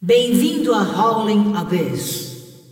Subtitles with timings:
[0.00, 2.70] Bem-vindo a Howling Abyss.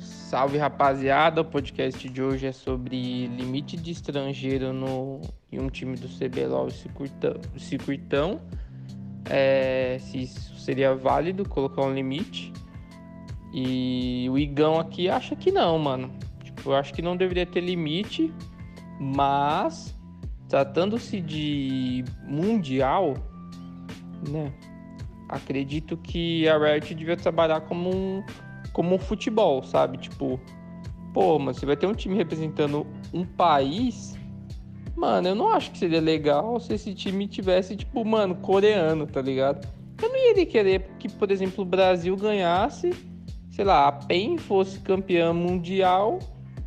[0.00, 5.20] Salve rapaziada, o podcast de hoje é sobre limite de estrangeiro no,
[5.52, 6.66] em um time do CBLOL
[7.54, 8.40] e circuitão.
[9.30, 12.52] É, se isso seria válido colocar um limite.
[13.54, 16.12] E o Igão aqui acha que não, mano.
[16.42, 18.34] Tipo, eu acho que não deveria ter limite,
[18.98, 19.94] mas
[20.52, 23.14] tratando-se de mundial,
[24.28, 24.52] né?
[25.26, 28.22] Acredito que a Riot devia trabalhar como um
[28.70, 29.96] como um futebol, sabe?
[29.96, 30.38] Tipo,
[31.14, 34.14] pô, mas você vai ter um time representando um país.
[34.94, 39.22] Mano, eu não acho que seria legal se esse time tivesse, tipo, mano, coreano, tá
[39.22, 39.66] ligado?
[40.02, 42.92] Eu não iria querer que, por exemplo, o Brasil ganhasse,
[43.50, 46.18] sei lá, a PEN fosse campeã mundial,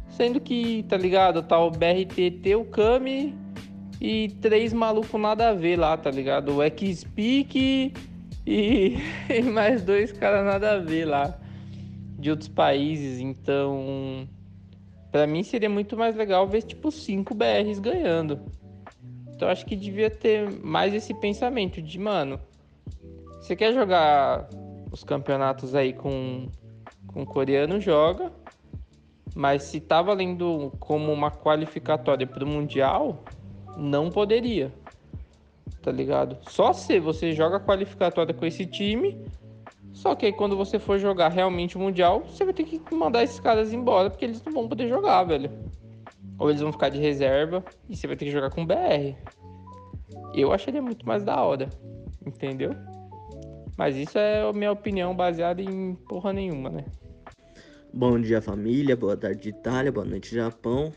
[0.09, 3.44] sendo que, tá ligado, tá o BRTT, o Kami
[4.05, 6.55] e três malucos nada a ver lá, tá ligado?
[6.55, 7.91] O X-Peak
[8.45, 11.35] e, e mais dois caras nada a ver lá
[12.19, 14.27] de outros países, então
[15.11, 18.39] para mim seria muito mais legal ver tipo cinco BRs ganhando.
[19.33, 22.39] Então acho que devia ter mais esse pensamento de, mano,
[23.41, 24.47] você quer jogar
[24.91, 26.47] os campeonatos aí com
[27.07, 28.31] com coreano joga,
[29.33, 33.23] mas se tá valendo como uma qualificatória para o mundial,
[33.77, 34.71] não poderia.
[35.81, 36.37] Tá ligado?
[36.49, 39.17] Só se você joga qualificatória com esse time,
[39.93, 43.23] só que aí quando você for jogar realmente o Mundial, você vai ter que mandar
[43.23, 45.49] esses caras embora, porque eles não vão poder jogar, velho.
[46.37, 49.15] Ou eles vão ficar de reserva e você vai ter que jogar com BR.
[50.33, 51.69] Eu acharia muito mais da hora,
[52.25, 52.71] entendeu?
[53.77, 56.85] Mas isso é a minha opinião baseada em porra nenhuma, né?
[57.93, 58.97] Bom dia, família.
[58.97, 59.91] Boa tarde, Itália.
[59.91, 60.91] Boa noite, Japão.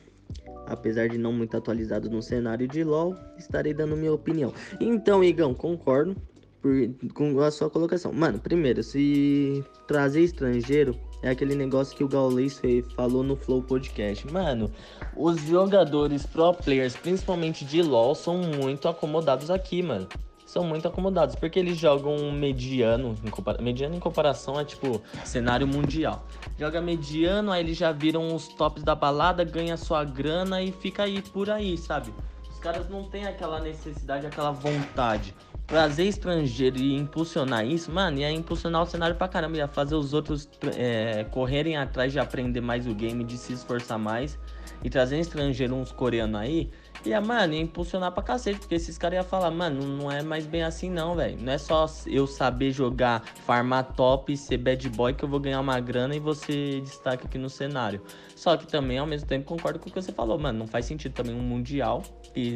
[0.68, 4.52] Apesar de não muito atualizado no cenário de LoL, estarei dando minha opinião.
[4.80, 6.14] Então, Igão, concordo
[6.60, 6.72] por,
[7.14, 8.12] com a sua colocação.
[8.12, 12.60] Mano, primeiro, se trazer estrangeiro é aquele negócio que o Gaules
[12.94, 14.30] falou no Flow Podcast.
[14.30, 14.70] Mano,
[15.16, 20.06] os jogadores pro players, principalmente de LoL, são muito acomodados aqui, mano.
[20.48, 23.60] São muito acomodados, porque eles jogam mediano, em compara...
[23.60, 26.24] mediano em comparação a, tipo, cenário mundial.
[26.58, 31.02] Joga mediano, aí eles já viram os tops da balada, ganha sua grana e fica
[31.02, 32.14] aí por aí, sabe?
[32.50, 35.34] Os caras não têm aquela necessidade, aquela vontade
[35.68, 40.14] trazer estrangeiro e impulsionar isso, mano, ia impulsionar o cenário pra caramba, ia fazer os
[40.14, 44.36] outros é, correrem atrás de aprender mais o game, de se esforçar mais.
[44.82, 46.70] E trazer estrangeiro, uns coreanos aí,
[47.04, 50.46] ia, mano, ia impulsionar pra cacete, porque esses caras iam falar, mano, não é mais
[50.46, 51.36] bem assim não, velho.
[51.40, 55.60] Não é só eu saber jogar, farmar top, ser bad boy que eu vou ganhar
[55.60, 58.00] uma grana e você destaque aqui no cenário.
[58.36, 60.86] Só que também, ao mesmo tempo, concordo com o que você falou, mano, não faz
[60.86, 62.04] sentido também um mundial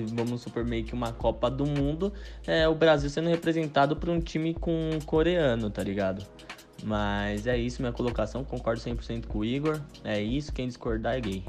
[0.06, 2.12] vamos supor meio que uma Copa do Mundo,
[2.47, 6.26] é o Brasil sendo representado por um time com um coreano, tá ligado?
[6.82, 9.81] Mas é isso, minha colocação, concordo 100% com o Igor.
[10.03, 11.44] É isso, quem discordar é gay.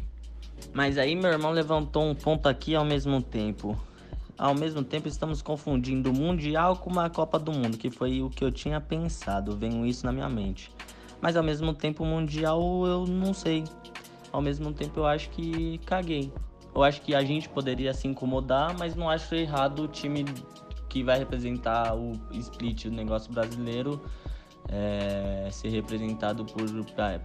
[0.72, 3.80] Mas aí meu irmão levantou um ponto aqui ao mesmo tempo.
[4.38, 8.30] Ao mesmo tempo estamos confundindo o Mundial com uma Copa do Mundo, que foi o
[8.30, 10.72] que eu tinha pensado, venho isso na minha mente.
[11.22, 13.64] Mas ao mesmo tempo o Mundial eu não sei.
[14.32, 16.32] Ao mesmo tempo eu acho que caguei.
[16.76, 20.26] Eu acho que a gente poderia se incomodar, mas não acho errado o time
[20.90, 24.02] que vai representar o split, o negócio brasileiro,
[24.70, 26.66] é, ser representado por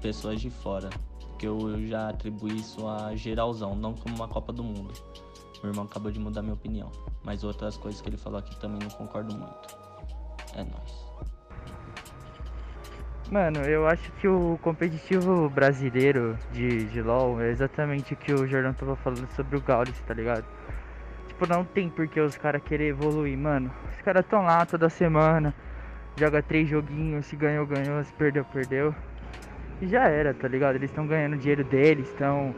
[0.01, 0.91] pessoas de fora.
[1.21, 4.93] Porque eu já atribuí isso a geralzão, não como uma Copa do Mundo.
[5.63, 6.91] Meu irmão acabou de mudar minha opinião.
[7.23, 9.77] Mas outras coisas que ele falou aqui também não concordo muito.
[10.55, 11.08] É nóis.
[13.31, 18.47] Mano, eu acho que o competitivo brasileiro de, de LoL é exatamente o que o
[18.47, 20.47] Jordan tava falando sobre o Gaules, tá ligado?
[21.29, 23.71] Tipo, não tem por que os caras querer evoluir, mano.
[23.93, 25.55] Os caras tão lá toda semana,
[26.17, 28.95] joga três joguinhos, se ganhou, ganhou, se perdeu, perdeu.
[29.83, 30.77] E já era, tá ligado?
[30.77, 32.55] Eles estão ganhando dinheiro deles, estão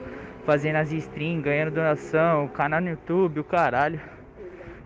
[0.47, 4.01] fazendo as streams, ganhando donação, canal no YouTube, o caralho.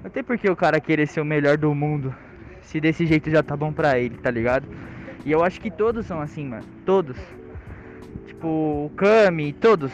[0.02, 2.14] Não tem por que o cara querer ser o melhor do mundo,
[2.62, 4.66] se desse jeito já tá bom pra ele, tá ligado?
[5.24, 6.64] E eu acho que todos são assim, mano.
[6.84, 7.16] Todos.
[8.26, 9.92] Tipo, o Kami, todos.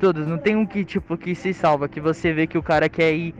[0.00, 0.26] Todos.
[0.26, 1.88] Não tem um que, tipo, que se salva.
[1.88, 3.34] Que você vê que o cara quer ir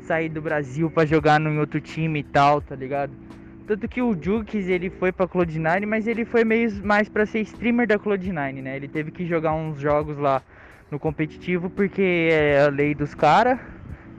[0.00, 3.12] sair do Brasil para jogar em outro time e tal, tá ligado?
[3.66, 7.40] Tanto que o Jukes ele foi pra Cloud9, mas ele foi meio mais para ser
[7.40, 8.76] streamer da Cloud9, né?
[8.76, 10.42] Ele teve que jogar uns jogos lá
[10.90, 13.58] no competitivo porque é a lei dos caras.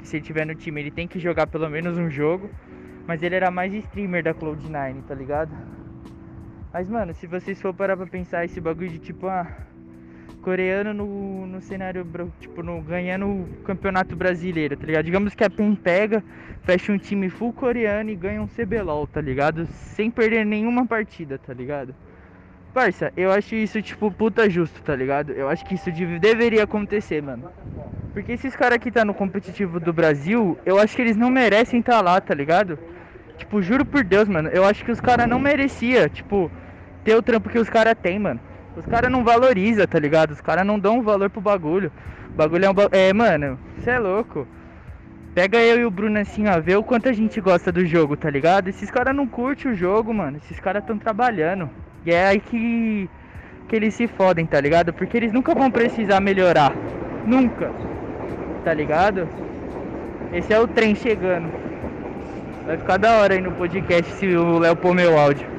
[0.02, 2.50] Se ele tiver no time, ele tem que jogar pelo menos um jogo.
[3.08, 5.52] Mas ele era mais streamer da Cloud9, tá ligado?
[6.76, 9.48] Mas, mano, se vocês for parar pra pensar esse bagulho de tipo, ah,
[10.42, 12.06] coreano no, no cenário,
[12.38, 15.06] tipo, no, ganhando o campeonato brasileiro, tá ligado?
[15.06, 16.22] Digamos que a PEN pega,
[16.64, 19.66] fecha um time full coreano e ganha um CBLOL, tá ligado?
[19.68, 21.96] Sem perder nenhuma partida, tá ligado?
[22.74, 25.32] Parça, eu acho isso, tipo, puta justo, tá ligado?
[25.32, 25.90] Eu acho que isso
[26.20, 27.50] deveria acontecer, mano.
[28.14, 31.80] Porque esses caras que tá no competitivo do Brasil, eu acho que eles não merecem
[31.80, 32.78] estar tá lá, tá ligado?
[33.38, 36.52] Tipo, juro por Deus, mano, eu acho que os caras não merecia, tipo,
[37.06, 38.40] ter o trampo que os caras têm, mano.
[38.76, 40.32] Os caras não valorizam, tá ligado?
[40.32, 41.92] Os caras não dão valor pro bagulho.
[42.32, 42.90] O bagulho é um ba...
[42.92, 44.46] É, mano, você é louco.
[45.34, 48.18] Pega eu e o Bruno assim, ó, vê o quanto a gente gosta do jogo,
[48.18, 48.68] tá ligado?
[48.68, 50.38] Esses caras não curtem o jogo, mano.
[50.38, 51.70] Esses caras tão trabalhando.
[52.06, 53.10] E é aí que,
[53.70, 54.92] que eles se fodem, tá ligado?
[54.92, 56.74] Porque eles nunca vão precisar melhorar.
[57.26, 57.72] Nunca.
[58.64, 59.28] Tá ligado?
[60.34, 61.50] Esse é o trem chegando.
[62.66, 65.55] Vai ficar da hora aí no podcast se o Léo pôr meu áudio.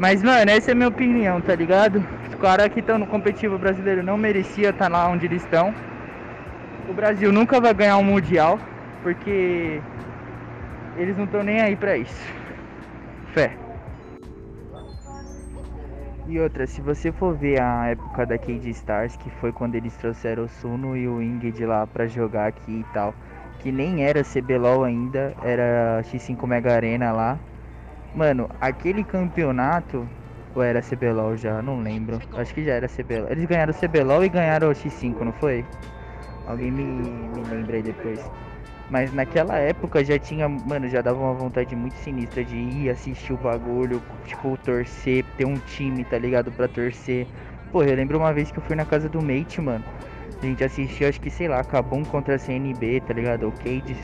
[0.00, 2.02] Mas, mano, essa é a minha opinião, tá ligado?
[2.26, 5.74] Os caras que estão no competitivo brasileiro não merecia estar tá lá onde eles estão.
[6.88, 8.58] O Brasil nunca vai ganhar um mundial,
[9.02, 9.82] porque
[10.96, 12.32] eles não estão nem aí pra isso.
[13.34, 13.58] Fé.
[16.26, 19.94] E outra, se você for ver a época da Cade Stars, que foi quando eles
[19.98, 23.14] trouxeram o Suno e o Inged lá pra jogar aqui e tal,
[23.58, 27.38] que nem era CBLOL ainda, era X5 Mega Arena lá.
[28.14, 30.08] Mano, aquele campeonato,
[30.54, 32.18] ou era CBLOL já, não lembro.
[32.34, 33.30] Acho que já era CBLOL.
[33.30, 35.64] Eles ganharam CBLOL e ganharam o X5, não foi?
[36.46, 38.20] Alguém me, me lembra aí depois.
[38.90, 43.32] Mas naquela época já tinha, mano, já dava uma vontade muito sinistra de ir assistir
[43.32, 46.50] o bagulho, tipo, torcer, ter um time, tá ligado?
[46.50, 47.28] Pra torcer.
[47.70, 49.84] Pô, eu lembro uma vez que eu fui na casa do Mate, mano.
[50.42, 53.46] A gente assistiu, acho que, sei lá, Cabum contra a CNB, tá ligado?
[53.46, 53.96] O Cade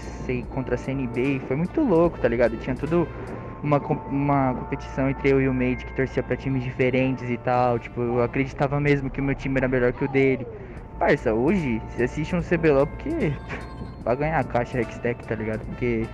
[0.50, 1.40] contra a CNB.
[1.48, 2.56] Foi muito louco, tá ligado?
[2.58, 3.08] Tinha tudo
[3.66, 3.78] uma,
[4.08, 7.78] uma competição entre eu e o Mate que torcia pra times diferentes e tal.
[7.78, 10.46] Tipo, eu acreditava mesmo que o meu time era melhor que o dele.
[10.98, 13.32] Parça, hoje você assiste um CBLOL porque
[14.04, 15.66] vai ganhar a caixa Hextech, tá ligado?
[15.66, 16.06] Porque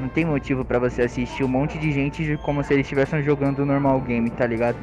[0.00, 3.66] não tem motivo para você assistir um monte de gente como se eles estivessem jogando
[3.66, 4.78] normal game, tá ligado?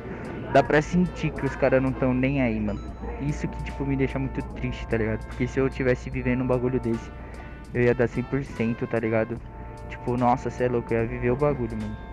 [0.54, 2.80] Dá pra sentir que os caras não tão nem aí, mano.
[3.22, 5.26] Isso que, tipo, me deixa muito triste, tá ligado?
[5.26, 7.12] Porque se eu tivesse vivendo um bagulho desse,
[7.74, 9.40] eu ia dar 100%, tá ligado?
[9.90, 12.09] Tipo, nossa, cê é louco, eu ia viver o bagulho, mano.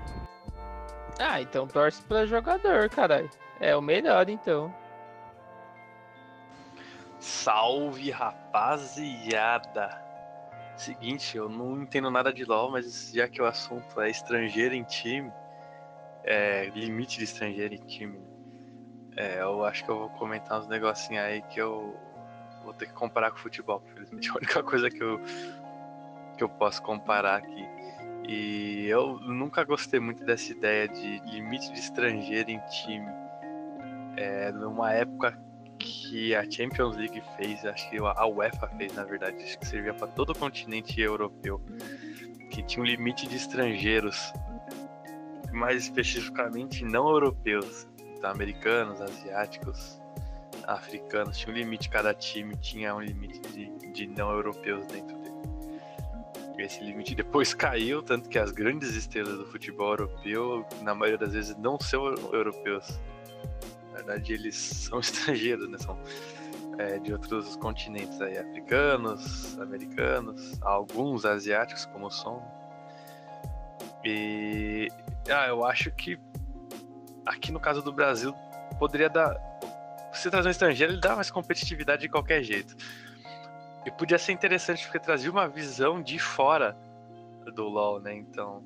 [1.18, 3.30] Ah, então torce pra jogador, caralho.
[3.58, 4.74] É o melhor, então.
[7.18, 9.90] Salve, rapaziada!
[10.76, 14.84] Seguinte, eu não entendo nada de LoL, mas já que o assunto é estrangeiro em
[14.84, 15.32] time,
[16.22, 18.20] é, limite de estrangeiro em time,
[19.16, 21.98] é, eu acho que eu vou comentar uns negocinhos aí que eu
[22.62, 24.28] vou ter que comparar com futebol, infelizmente.
[24.30, 25.18] A única coisa que eu,
[26.36, 27.75] que eu posso comparar aqui.
[28.28, 33.06] E eu nunca gostei muito dessa ideia de limite de estrangeiro em time.
[34.16, 35.38] É, numa época
[35.78, 39.94] que a Champions League fez, acho que a UEFA fez, na verdade, acho que servia
[39.94, 41.60] para todo o continente europeu,
[42.50, 44.32] que tinha um limite de estrangeiros,
[45.52, 47.86] mais especificamente não europeus,
[48.16, 50.00] então americanos, asiáticos,
[50.66, 55.15] africanos, tinha um limite, cada time tinha um limite de, de não europeus dentro.
[56.58, 61.32] Esse limite depois caiu, tanto que as grandes estrelas do futebol europeu, na maioria das
[61.32, 62.98] vezes, não são europeus
[63.96, 65.78] na verdade, eles são estrangeiros, né?
[65.78, 65.98] São
[66.78, 72.42] é, de outros continentes aí, africanos, americanos, alguns asiáticos, como são.
[74.04, 74.88] E
[75.30, 76.18] ah, eu acho que
[77.24, 78.34] aqui no caso do Brasil
[78.78, 79.34] poderia dar.
[80.12, 82.76] Você trazer um estrangeiro, ele dá mais competitividade de qualquer jeito.
[83.86, 86.76] E podia ser interessante porque trazia uma visão de fora
[87.54, 88.16] do LoL, né?
[88.16, 88.64] Então,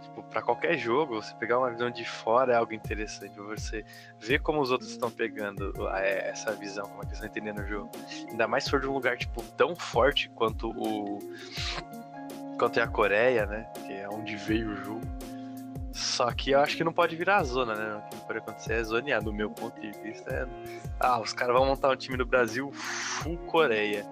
[0.00, 3.38] tipo, para qualquer jogo, você pegar uma visão de fora é algo interessante.
[3.38, 3.84] Você
[4.18, 7.58] ver como os outros estão pegando é, essa visão, como é que eles estão entendendo
[7.60, 7.90] o jogo.
[8.30, 11.18] Ainda mais se for de um lugar, tipo, tão forte quanto o.
[12.58, 13.70] quanto é a Coreia, né?
[13.86, 15.02] Que é onde veio o jogo.
[15.92, 17.96] Só que eu acho que não pode virar a zona, né?
[17.96, 20.32] O que pode acontecer é zonear, do meu ponto de vista.
[20.32, 20.46] É...
[20.98, 24.06] Ah, os caras vão montar um time no Brasil full Coreia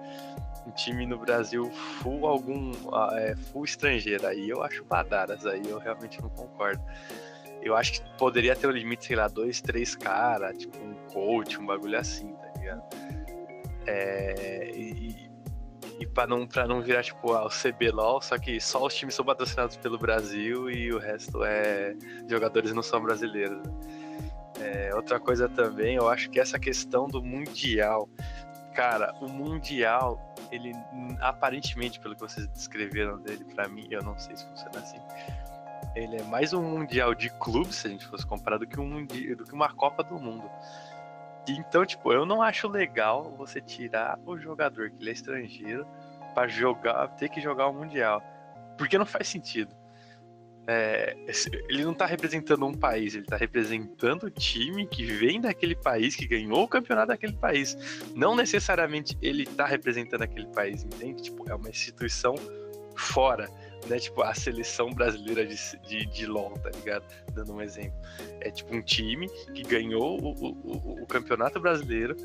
[0.65, 4.25] um time no Brasil full algum ah, é, full estrangeiro.
[4.27, 6.81] Aí eu acho badaras, aí eu realmente não concordo.
[7.61, 11.59] Eu acho que poderia ter um limite, sei lá, dois, três caras, tipo um coach,
[11.59, 12.81] um bagulho assim, tá ligado?
[13.85, 15.29] É, e,
[15.99, 19.13] e pra não, pra não virar tipo ah, o CBLOL, só que só os times
[19.13, 21.95] são patrocinados pelo Brasil e o resto é.
[22.27, 23.57] jogadores não são brasileiros.
[23.57, 23.73] Né?
[24.59, 28.09] É, outra coisa também, eu acho que essa questão do Mundial.
[28.73, 30.73] Cara, o Mundial ele
[31.19, 34.99] aparentemente, pelo que vocês descreveram dele para mim, eu não sei se funciona assim.
[35.95, 39.05] Ele é mais um mundial de clubes, se a gente fosse comparar, do que, um,
[39.05, 40.49] do que uma Copa do Mundo.
[41.47, 45.87] Então, tipo, eu não acho legal você tirar o jogador que ele é estrangeiro
[46.33, 48.21] para jogar, ter que jogar o Mundial.
[48.77, 49.75] Porque não faz sentido.
[50.67, 51.15] É,
[51.67, 56.15] ele não tá representando um país, ele tá representando o time que vem daquele país,
[56.15, 57.75] que ganhou o campeonato daquele país.
[58.15, 61.23] Não necessariamente ele tá representando aquele país, entende?
[61.23, 62.35] Tipo, é uma instituição
[62.95, 63.49] fora,
[63.87, 63.97] né?
[63.99, 65.55] Tipo, a seleção brasileira de,
[65.87, 67.05] de, de LOL, tá ligado?
[67.33, 67.99] Dando um exemplo.
[68.39, 72.15] É tipo um time que ganhou o, o, o campeonato brasileiro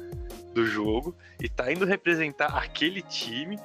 [0.52, 3.56] do jogo e tá indo representar aquele time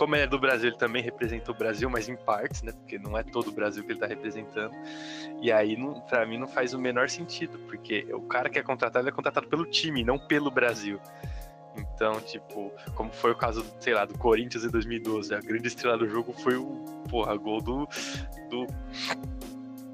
[0.00, 2.72] como ele é do Brasil, ele também representa o Brasil, mas em partes, né?
[2.72, 4.74] Porque não é todo o Brasil que ele tá representando.
[5.42, 5.76] E aí,
[6.08, 9.46] pra mim, não faz o menor sentido, porque o cara que é contratado, é contratado
[9.46, 10.98] pelo time, não pelo Brasil.
[11.76, 15.98] Então, tipo, como foi o caso, sei lá, do Corinthians em 2012, a grande estrela
[15.98, 17.86] do jogo foi o, porra, gol do,
[18.48, 18.66] do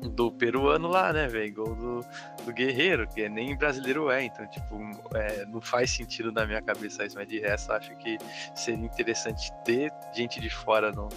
[0.02, 1.54] do peruano lá, né, velho?
[1.54, 2.00] Gol do,
[2.44, 4.78] do Guerreiro, que nem brasileiro é, então, tipo,
[5.14, 8.18] é, não faz sentido na minha cabeça isso, mas de resto acho que
[8.54, 11.08] seria interessante ter gente de fora no,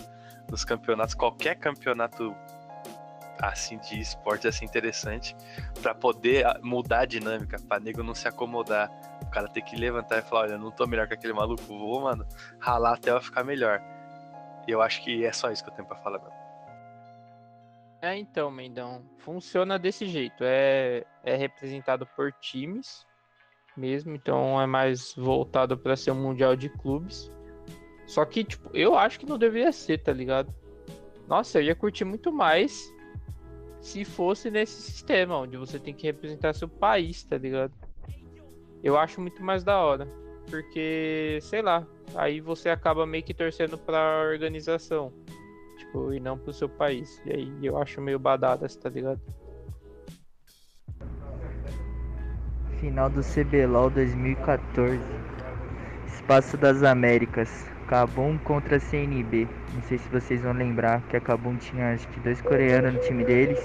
[0.50, 2.36] nos campeonatos, qualquer campeonato
[3.42, 5.36] assim de esporte assim interessante
[5.82, 8.92] para poder ah, mudar a dinâmica, para nego não se acomodar.
[9.24, 12.02] O cara ter que levantar e falar, olha, não tô melhor que aquele maluco, vou,
[12.02, 12.26] mano,
[12.60, 13.82] ralar até eu ficar melhor.
[14.68, 16.39] E eu acho que é só isso que eu tenho para falar, mano.
[18.02, 20.42] É, então, Mendão, funciona desse jeito.
[20.42, 23.06] É, é representado por times
[23.76, 27.32] mesmo, então é mais voltado para ser um mundial de clubes.
[28.06, 30.54] Só que, tipo, eu acho que não deveria ser, tá ligado?
[31.28, 32.92] Nossa, eu ia curtir muito mais
[33.82, 37.74] se fosse nesse sistema, onde você tem que representar seu país, tá ligado?
[38.84, 40.08] Eu acho muito mais da hora.
[40.50, 45.14] Porque, sei lá, aí você acaba meio que torcendo pra organização
[45.80, 47.22] tipo, e não pro seu país.
[47.26, 49.20] E aí eu acho meio badadas, tá ligado?
[52.80, 55.00] Final do CBLOL 2014.
[56.08, 57.50] Espaço das Américas.
[57.90, 59.48] Kabum contra CNB.
[59.74, 63.00] Não sei se vocês vão lembrar que a Kabum tinha acho que dois coreanos no
[63.00, 63.60] time deles.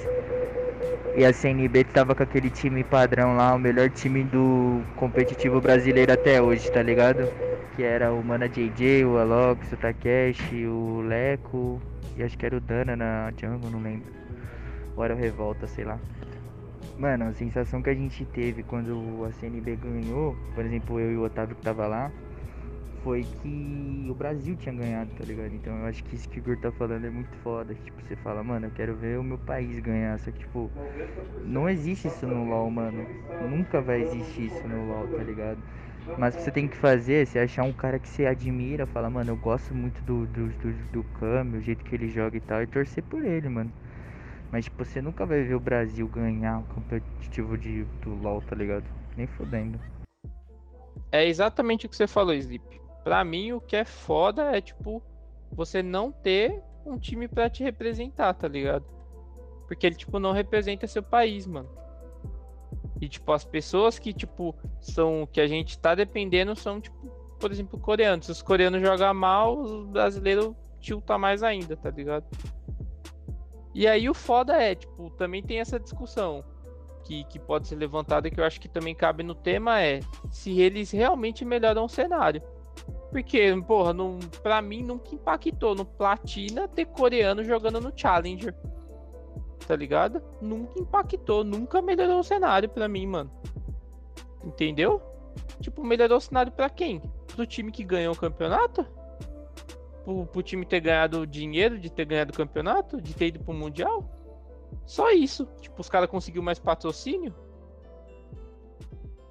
[1.15, 6.11] E a CNB tava com aquele time padrão lá, o melhor time do competitivo brasileiro
[6.11, 7.31] até hoje, tá ligado?
[7.77, 11.79] Que era o Mana JJ, o Alox, o Takeshi, o Leco,
[12.17, 14.11] e acho que era o Dana na Jungle, não lembro.
[14.97, 15.99] Ou era o Revolta, sei lá.
[16.99, 21.17] Mano, a sensação que a gente teve quando a CNB ganhou, por exemplo, eu e
[21.19, 22.11] o Otávio que tava lá,
[23.05, 25.55] foi que o Brasil tinha ganhado, tá ligado?
[25.55, 27.75] Então eu acho que isso que o Igor tá falando é muito foda.
[27.75, 30.19] Tipo, você fala, mano, eu quero ver o meu país ganhar.
[30.21, 30.73] Só que, tipo,
[31.45, 33.09] não existe isso no LoL, mano.
[33.41, 35.63] Nunca vai existir isso no LoL, tá ligado?
[36.17, 39.37] Mas você tem que fazer, você achar um cara que você admira, fala, mano, eu
[39.37, 42.67] gosto muito do, do, do, do Kami, o jeito que ele joga e tal, e
[42.69, 43.73] torcer por ele, mano.
[44.53, 48.57] Mas tipo, você nunca vai ver o Brasil ganhar o competitivo de, do LoL, tá
[48.57, 48.85] ligado?
[49.17, 49.81] Nem fodendo.
[51.13, 52.84] É exatamente o que você falou, Sleep.
[53.05, 55.03] Pra mim, o que é foda é, tipo,
[55.53, 58.85] você não ter um time para te representar, tá ligado?
[59.69, 61.69] Porque ele, tipo, não representa seu país, mano.
[63.01, 65.29] E, tipo, as pessoas que, tipo, são.
[65.31, 66.97] que a gente tá dependendo são, tipo,
[67.39, 68.27] por exemplo, coreanos.
[68.27, 72.25] Se os coreanos jogam mal, os brasileiros tiltam mais ainda, tá ligado?
[73.75, 76.45] E aí o foda é, tipo, também tem essa discussão
[77.05, 80.61] que, que pode ser levantada que eu acho que também cabe no tema é se
[80.61, 82.43] eles realmente melhoram o cenário.
[83.15, 88.53] Porque, porra, não, pra mim nunca impactou no Platina ter coreano jogando no Challenger
[89.67, 90.23] tá ligado?
[90.41, 93.31] Nunca impactou, nunca melhorou o cenário pra mim, mano.
[94.43, 95.01] Entendeu?
[95.61, 97.01] Tipo, melhorou o cenário pra quem?
[97.35, 98.87] Pro time que ganhou o campeonato?
[100.05, 103.01] Pro, pro time ter ganhado dinheiro de ter ganhado o campeonato?
[103.01, 104.05] De ter ido pro Mundial?
[104.85, 105.47] Só isso.
[105.61, 107.35] Tipo, os caras conseguiram mais patrocínio?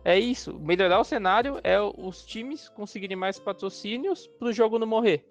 [0.06, 0.60] É isso.
[0.60, 5.26] Melhorar o cenário é os times conseguirem mais patrocínios pro jogo não morrer.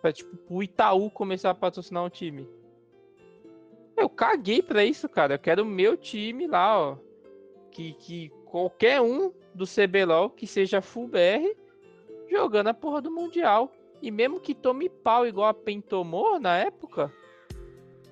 [0.00, 2.48] Pra, tipo, o Itaú começar a patrocinar um time.
[3.96, 5.34] Eu caguei pra isso, cara.
[5.34, 6.96] Eu quero o meu time lá, ó.
[7.70, 11.56] Que, que qualquer um do CBLOL que seja full BR
[12.28, 13.72] jogando a porra do Mundial.
[14.00, 17.12] E mesmo que tome pau igual a PEN tomou na época,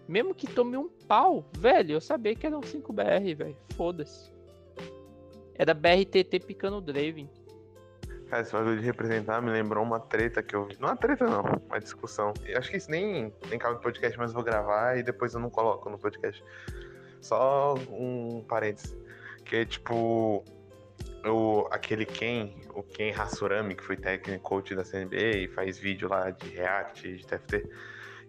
[0.07, 3.57] mesmo que tome um pau, velho, eu sabia que era um 5BR, velho.
[3.75, 4.33] Foda-se.
[5.61, 7.29] Era BRTT picando o Draven.
[8.31, 10.75] Cara, esse bagulho de representar me lembrou uma treta que eu vi.
[10.81, 12.33] Não é uma treta, não, uma discussão.
[12.47, 15.35] Eu acho que isso nem, nem cabe no podcast, mas eu vou gravar e depois
[15.35, 16.43] eu não coloco no podcast.
[17.21, 18.97] Só um parênteses.
[19.45, 20.43] Que é tipo.
[21.27, 26.09] O, aquele Ken, o Ken Hassurami, que foi técnico coach da CNB e faz vídeo
[26.09, 27.71] lá de React, de TFT.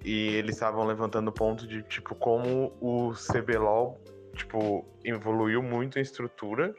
[0.04, 3.98] E eles estavam levantando o ponto de, tipo, como o CBLOL,
[4.36, 6.76] tipo, evoluiu muito em estrutura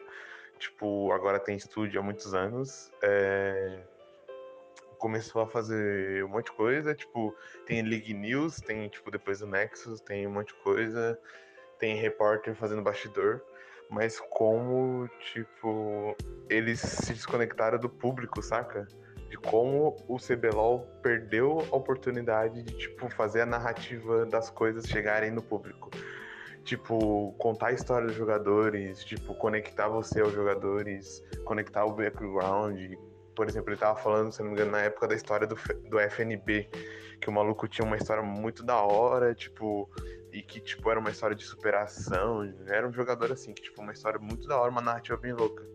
[0.63, 3.81] tipo, agora tem estúdio há muitos anos, é,
[4.97, 7.35] começou a fazer um monte de coisa, tipo,
[7.67, 11.19] tem League News, tem, tipo, depois o Nexus, tem um monte de coisa,
[11.79, 13.43] tem repórter fazendo bastidor,
[13.91, 16.17] mas como, tipo,
[16.49, 18.87] eles se desconectaram do público, saca?
[19.29, 25.33] De como o CBLOL perdeu a oportunidade de, tipo, fazer a narrativa das coisas chegarem
[25.33, 25.91] no público.
[26.65, 32.95] Tipo, contar a história dos jogadores, tipo, conectar você aos jogadores, conectar o background,
[33.35, 35.57] por exemplo, ele tava falando, se não me engano, na época da história do,
[35.89, 36.69] do FNB,
[37.21, 39.91] que o maluco tinha uma história muito da hora, tipo,
[40.33, 43.93] e que, tipo, era uma história de superação, era um jogador assim, que, tipo, uma
[43.93, 45.67] história muito da hora, uma narrativa bem louca.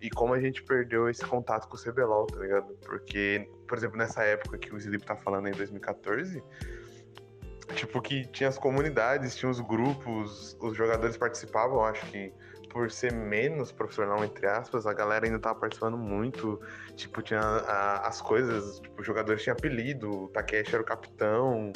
[0.00, 2.72] E como a gente perdeu esse contato com o CBLOL, tá ligado?
[2.84, 6.42] Porque, por exemplo, nessa época que o Slip tá falando em 2014,
[7.74, 12.32] tipo, que tinha as comunidades, tinha os grupos, os jogadores participavam, acho que
[12.68, 16.60] por ser menos profissional, entre aspas, a galera ainda tava participando muito.
[16.94, 21.72] Tipo, tinha a, as coisas, tipo, os jogadores tinham apelido, o Takeshi era o capitão,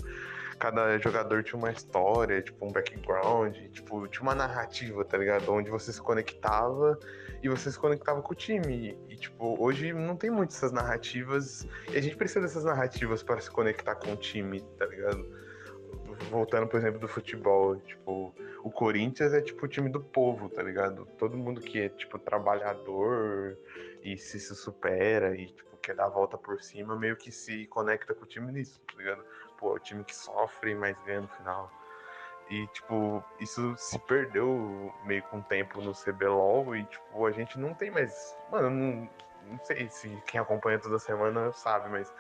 [0.58, 5.52] cada jogador tinha uma história, tipo, um background, tipo, tinha uma narrativa, tá ligado?
[5.52, 6.98] Onde você se conectava
[7.42, 8.96] e você se conectava com o time.
[9.08, 11.66] E, tipo, hoje não tem muito essas narrativas.
[11.92, 15.26] E a gente precisa dessas narrativas para se conectar com o time, tá ligado?
[16.30, 20.62] Voltando, por exemplo, do futebol, tipo, o Corinthians é tipo o time do povo, tá
[20.62, 21.06] ligado?
[21.18, 23.56] Todo mundo que é tipo trabalhador
[24.02, 27.66] e se, se supera e tipo quer dar a volta por cima, meio que se
[27.66, 29.24] conecta com o time nisso, tá ligado?
[29.58, 31.70] Pô, é o time que sofre, mas ganha no final.
[32.48, 37.58] E, tipo, isso se perdeu meio com o tempo no CBLOL e, tipo, a gente
[37.58, 38.36] não tem mais.
[38.50, 39.10] Mano, não,
[39.46, 42.12] não sei se quem acompanha toda semana sabe, mas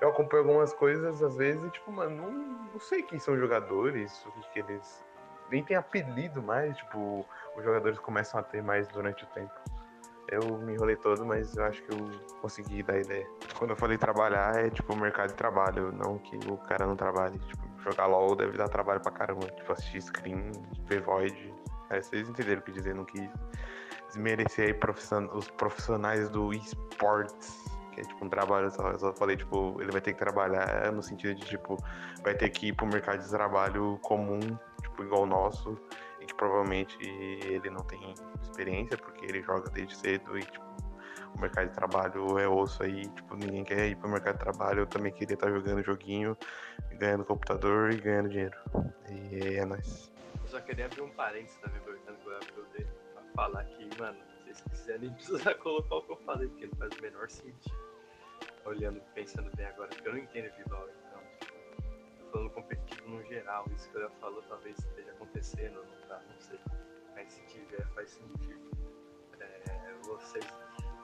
[0.00, 2.32] eu acompanho algumas coisas às vezes e, tipo, mano, não,
[2.72, 5.04] não sei quem são os jogadores, o que, que eles
[5.50, 7.26] nem tem apelido mais, tipo,
[7.56, 9.52] os jogadores começam a ter mais durante o tempo.
[10.30, 12.10] Eu me enrolei todo, mas eu acho que eu
[12.42, 13.26] consegui dar ideia.
[13.58, 17.38] Quando eu falei trabalhar, é tipo mercado de trabalho, não que o cara não trabalhe.
[17.38, 19.46] Tipo, jogar LOL deve dar trabalho pra caramba.
[19.46, 20.52] Tipo, assistir screen,
[20.84, 21.54] ver Void.
[21.88, 23.26] É, vocês entenderam o que dizer, não quis
[24.08, 27.67] desmerecer aí os profissionais do esportes
[27.98, 28.90] que é tipo um trabalho só.
[28.90, 31.76] Eu só falei, tipo, ele vai ter que trabalhar no sentido de, tipo,
[32.22, 34.40] vai ter que ir pro mercado de trabalho comum,
[34.82, 35.76] tipo, igual o nosso,
[36.20, 40.68] e que provavelmente ele não tem experiência, porque ele joga desde cedo e, tipo,
[41.36, 44.80] o mercado de trabalho é osso aí, tipo, ninguém quer ir pro mercado de trabalho,
[44.80, 46.36] eu também queria estar jogando joguinho,
[46.92, 48.56] ganhando computador e ganhando dinheiro.
[49.10, 50.10] E é nóis.
[50.42, 54.18] Eu só queria abrir um parênteses também, aproveitando que eu dele, pra falar que, mano,
[54.88, 57.88] quiserem, precisar colocar o que eu falei, porque não faz o menor sentido
[58.64, 61.20] olhando, pensando bem agora, porque eu não entendo LoL, então,
[62.18, 66.40] tô falando competitivo no geral, isso que ela falou talvez esteja acontecendo, não tá, não
[66.40, 66.60] sei,
[67.14, 68.68] mas se tiver faz sentido.
[69.40, 70.44] É, vocês,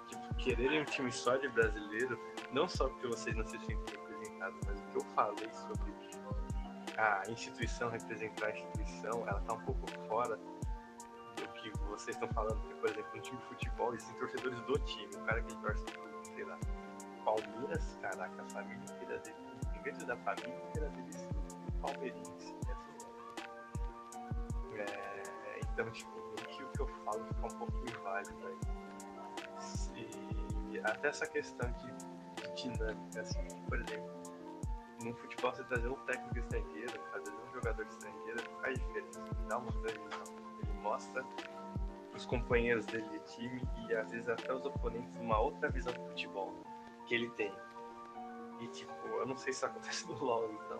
[0.08, 2.18] tipo, quererem um time só de brasileiro,
[2.52, 5.94] não só porque vocês não se sentem representados, mas o que eu falei sobre
[6.98, 10.38] a instituição representar a instituição, ela tá um pouco fora
[11.36, 14.78] do que vocês estão falando, porque, por exemplo, um time de futebol, existem torcedores do
[14.80, 16.58] time, o cara que torce pro, sei lá,
[17.24, 19.36] Palmeiras, caraca, a família inteira dele,
[19.82, 21.28] vez da família inteira dele
[21.80, 22.54] palmeirense.
[22.66, 22.76] Né?
[24.76, 28.58] É, então, tipo, o que, o que eu falo fica um pouco inválido aí.
[30.84, 31.92] Até essa questão de,
[32.42, 34.10] de dinâmica, assim, por exemplo,
[35.02, 39.72] no futebol você trazer um técnico estrangeiro, vezes um jogador estrangeiro, faz diferença, dá uma
[39.72, 40.43] transmissão.
[40.84, 41.24] Mostra
[42.14, 46.00] os companheiros dele de time e às vezes até os oponentes uma outra visão do
[46.10, 46.52] futebol
[47.06, 47.52] que ele tem.
[48.60, 50.78] E tipo, eu não sei se isso acontece no LoL, então.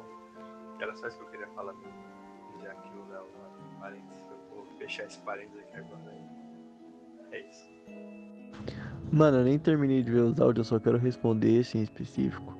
[0.80, 2.04] Era só isso que eu queria falar mesmo.
[2.62, 3.26] Já que o Léo
[3.80, 6.14] parênteses, eu vou fechar esse parênteses aqui agora.
[7.32, 7.68] É isso.
[9.12, 12.56] Mano, eu nem terminei de ver os áudios, eu só quero responder esse em específico.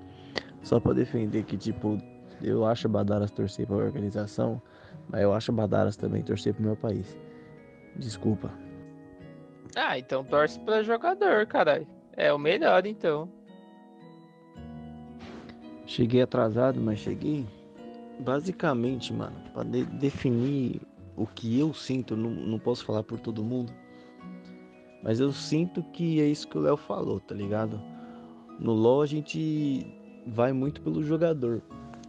[0.63, 1.99] Só pra defender que, tipo,
[2.43, 4.61] eu acho Badaras torcer pra organização,
[5.09, 7.17] mas eu acho Badaras também torcer pro meu país.
[7.97, 8.51] Desculpa.
[9.77, 11.87] Ah, então torce pra jogador, caralho.
[12.17, 13.29] É o melhor, então.
[15.87, 17.47] Cheguei atrasado, mas cheguei.
[18.21, 20.81] Basicamente, mano, para de definir
[21.17, 23.73] o que eu sinto, não, não posso falar por todo mundo.
[25.03, 27.81] Mas eu sinto que é isso que o Léo falou, tá ligado?
[28.59, 29.87] No LoL a gente
[30.27, 31.61] vai muito pelo jogador.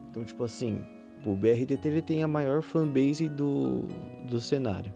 [0.09, 0.81] Então, tipo assim,
[1.25, 3.81] o BRTT ele tem a maior fanbase do,
[4.29, 4.93] do cenário.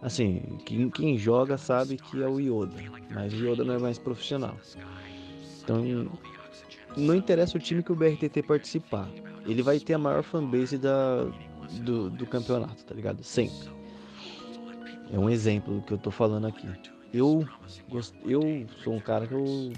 [0.00, 2.76] Assim, quem, quem joga sabe que é o Yoda,
[3.10, 4.56] mas o Yoda não é mais profissional.
[5.62, 6.08] Então,
[6.96, 9.08] não interessa o time que o BRTT participar,
[9.44, 11.24] ele vai ter a maior fanbase da,
[11.82, 13.22] do, do campeonato, tá ligado?
[13.22, 13.68] Sempre.
[15.12, 16.68] É um exemplo do que eu tô falando aqui.
[17.12, 17.46] eu,
[18.24, 19.72] eu sou um cara que eu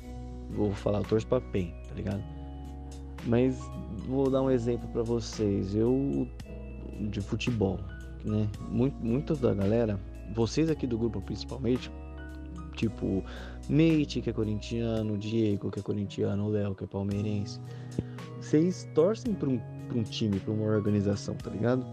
[0.51, 2.23] vou falar, eu torço pra PEN, tá ligado?
[3.27, 3.59] Mas
[4.07, 5.75] vou dar um exemplo para vocês.
[5.75, 6.29] Eu
[7.09, 7.79] de futebol,
[8.25, 8.49] né?
[8.69, 9.99] Muito, da galera,
[10.35, 11.91] vocês aqui do grupo principalmente,
[12.77, 13.25] tipo
[13.69, 17.61] Nate, que é corintiano, Diego, que é corintiano, Léo, que é palmeirense,
[18.41, 21.85] vocês torcem pra um, pra um time, pra uma organização, tá ligado?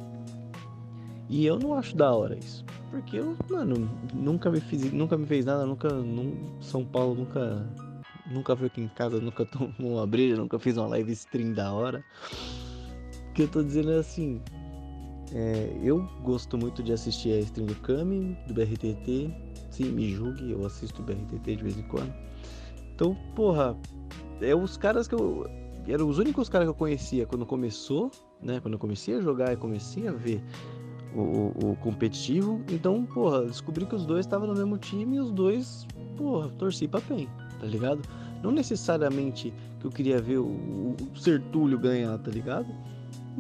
[1.30, 2.64] E eu não acho da hora isso.
[2.90, 5.90] Porque eu, mano, nunca me fiz, nunca me fez nada, nunca.
[5.90, 7.68] Num, São Paulo nunca.
[8.32, 11.72] Nunca veio aqui em casa, nunca tomou uma breja, nunca fiz uma live stream da
[11.72, 12.04] hora.
[13.30, 14.42] O que eu tô dizendo é assim.
[15.34, 19.30] É, eu gosto muito de assistir a stream do Kami, do BRTT.
[19.70, 22.14] Sim, me julgue, eu assisto o BRTT de vez em quando.
[22.96, 23.78] Então, porra,
[24.42, 25.46] é os caras que eu.
[25.88, 28.12] Eram os únicos caras que eu conhecia quando começou,
[28.42, 28.60] né?
[28.60, 30.42] Quando eu comecei a jogar e comecei a ver
[31.16, 32.62] o, o, o competitivo.
[32.70, 35.88] Então, porra, descobri que os dois estavam no mesmo time e os dois,
[36.18, 37.28] porra, torci pra PEN,
[37.60, 38.02] tá ligado?
[38.44, 42.68] Não necessariamente que eu queria ver o, o Sertúlio ganhar, tá ligado?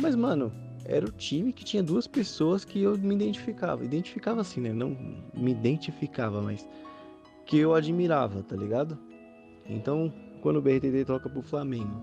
[0.02, 0.52] Mas, mano,
[0.88, 3.84] era o time que tinha duas pessoas que eu me identificava.
[3.84, 4.72] Identificava assim, né?
[4.72, 4.98] Não
[5.34, 6.68] me identificava, mas
[7.46, 8.98] que eu admirava, tá ligado?
[9.68, 12.02] Então, quando o BRTT toca pro Flamengo,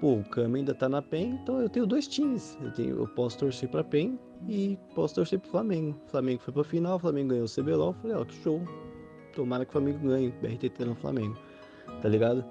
[0.00, 2.58] pô, o Cama ainda tá na PEN, então eu tenho dois times.
[2.60, 4.18] Eu, tenho, eu posso torcer pra PEN
[4.48, 5.96] e posso torcer pro Flamengo.
[6.06, 7.92] O Flamengo foi pra final, o Flamengo ganhou o CBLOL.
[7.94, 8.60] Falei, ó, que show.
[9.34, 11.38] Tomara que o Flamengo ganhe, BRTT no Flamengo,
[12.02, 12.44] tá ligado?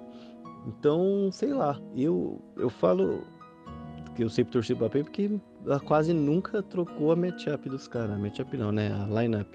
[0.66, 3.22] Então, sei lá, eu, eu falo
[4.16, 5.30] que eu sempre torci pra PEN porque
[5.64, 8.16] ela quase nunca trocou a matchup dos caras.
[8.16, 8.92] A matchup não, né?
[8.92, 9.54] A lineup.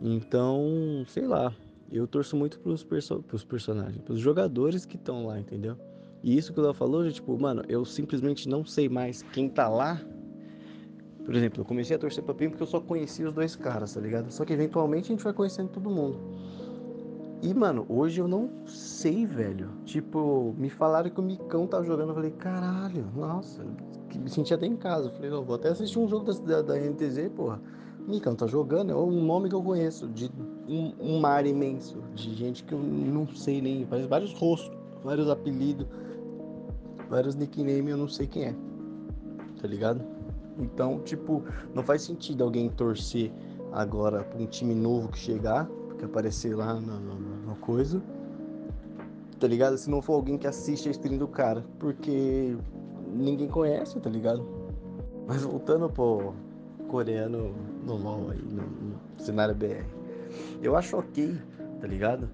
[0.00, 1.52] Então, sei lá.
[1.90, 5.74] Eu torço muito pros, perso pros personagens, pros jogadores que estão lá, entendeu?
[6.22, 9.48] E isso que o Léo falou, já, tipo, mano, eu simplesmente não sei mais quem
[9.48, 9.98] tá lá.
[11.24, 13.94] Por exemplo, eu comecei a torcer pra PEN porque eu só conhecia os dois caras,
[13.94, 14.30] tá ligado?
[14.30, 16.18] Só que eventualmente a gente vai conhecendo todo mundo.
[17.40, 19.70] E, mano, hoje eu não sei, velho.
[19.84, 22.08] Tipo, me falaram que o Micão tá jogando.
[22.10, 23.64] Eu falei, caralho, nossa,
[24.16, 25.10] me senti até em casa.
[25.10, 27.60] Falei, vou até assistir um jogo da, da, da NTZ, porra.
[28.08, 30.30] Micão tá jogando, é um nome que eu conheço, de
[30.66, 35.86] um, um, mar imenso, de gente que eu não sei nem, vários rostos, vários apelidos,
[37.10, 38.54] vários nicknames, eu não sei quem é,
[39.60, 40.02] tá ligado?
[40.58, 41.44] Então, tipo,
[41.74, 43.30] não faz sentido alguém torcer
[43.72, 45.68] agora pra um time novo que chegar,
[45.98, 47.14] que aparecer lá no, no,
[47.46, 48.02] no coisa,
[49.38, 49.76] tá ligado?
[49.76, 52.56] Se não for alguém que assiste a stream do cara, porque
[53.12, 54.46] ninguém conhece, tá ligado?
[55.26, 56.34] Mas voltando pro
[56.88, 59.84] coreano no LoL aí, no, no cenário BR.
[60.62, 61.36] Eu acho ok,
[61.80, 62.28] tá ligado?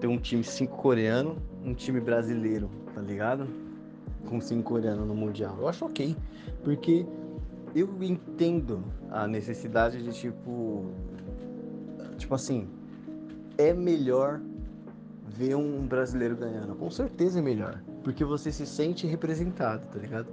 [0.00, 3.46] Ter um time 5 coreano, um time brasileiro, tá ligado?
[4.28, 5.56] Com 5 coreano no Mundial.
[5.58, 6.16] Eu acho ok.
[6.62, 7.06] Porque
[7.74, 10.86] eu entendo a necessidade de tipo.
[12.18, 12.68] Tipo assim.
[13.58, 14.40] É melhor
[15.36, 16.74] ver um brasileiro ganhando.
[16.74, 17.82] Com certeza é melhor.
[18.02, 20.28] Porque você se sente representado, tá ligado?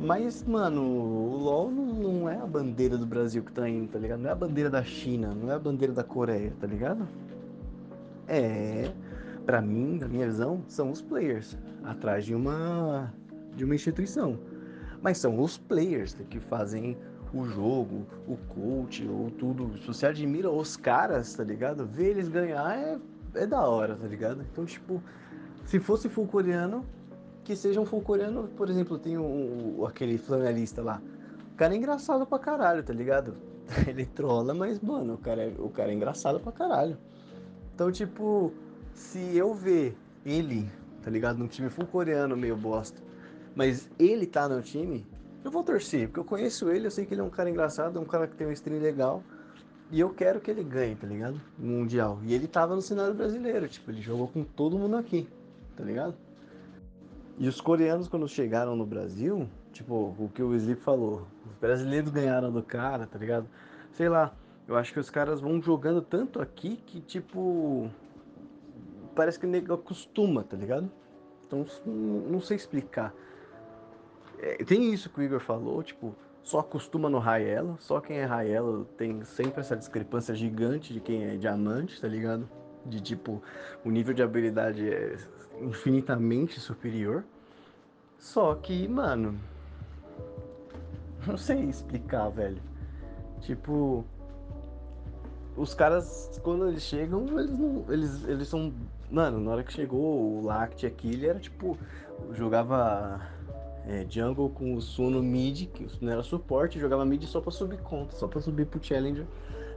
[0.00, 4.20] Mas, mano, o LoL não é a bandeira do Brasil que tá indo, tá ligado?
[4.20, 7.06] Não é a bandeira da China, não é a bandeira da Coreia, tá ligado?
[8.26, 8.90] É,
[9.44, 13.12] para mim, da minha visão, são os players atrás de uma
[13.54, 14.38] de uma instituição.
[15.02, 16.96] Mas são os players que fazem
[17.34, 19.76] o jogo, o coach, ou tudo.
[19.78, 21.86] Se você admira os caras, tá ligado?
[21.86, 22.98] Ver eles ganhar é,
[23.34, 24.42] é da hora, tá ligado?
[24.42, 25.02] Então, tipo,
[25.64, 26.84] se fosse full coreano,
[27.44, 31.02] que seja um full coreano, por exemplo, tem um, aquele flanelista lá.
[31.52, 33.36] O cara é engraçado pra caralho, tá ligado?
[33.86, 36.98] Ele trola, mas, mano, o cara, é, o cara é engraçado pra caralho.
[37.74, 38.52] Então, tipo,
[38.92, 40.70] se eu ver ele,
[41.02, 43.00] tá ligado, num time full coreano meio bosta,
[43.54, 45.06] mas ele tá no time,
[45.42, 47.98] eu vou torcer, porque eu conheço ele, eu sei que ele é um cara engraçado,
[47.98, 49.22] um cara que tem uma stream legal.
[49.90, 51.40] E eu quero que ele ganhe, tá ligado?
[51.58, 52.18] Mundial.
[52.22, 55.28] E ele tava no cenário brasileiro, tipo, ele jogou com todo mundo aqui,
[55.76, 56.14] tá ligado?
[57.36, 62.10] E os coreanos, quando chegaram no Brasil, tipo, o que o Sleep falou, os brasileiros
[62.10, 63.48] ganharam do cara, tá ligado?
[63.92, 64.32] Sei lá,
[64.68, 67.90] eu acho que os caras vão jogando tanto aqui que, tipo,
[69.16, 70.88] parece que o nego acostuma, tá ligado?
[71.46, 73.12] Então, não sei explicar.
[74.38, 78.24] É, tem isso que o Igor falou, tipo, só acostuma no Raelo, só quem é
[78.24, 82.48] Raelo tem sempre essa discrepância gigante de quem é diamante, tá ligado?
[82.86, 83.42] De tipo,
[83.84, 85.16] o nível de habilidade é
[85.60, 87.24] infinitamente superior.
[88.18, 89.38] Só que, mano,
[91.26, 92.62] não sei explicar, velho.
[93.40, 94.04] Tipo,
[95.56, 97.84] os caras, quando eles chegam, eles não.
[97.88, 98.72] Eles, eles são.
[99.10, 101.78] Mano, na hora que chegou o Lact aqui, ele era tipo.
[102.32, 103.20] Jogava
[103.86, 107.78] é, jungle com o Suno mid, que não era suporte, jogava mid só pra subir
[107.78, 109.26] conta, só pra subir pro Challenger.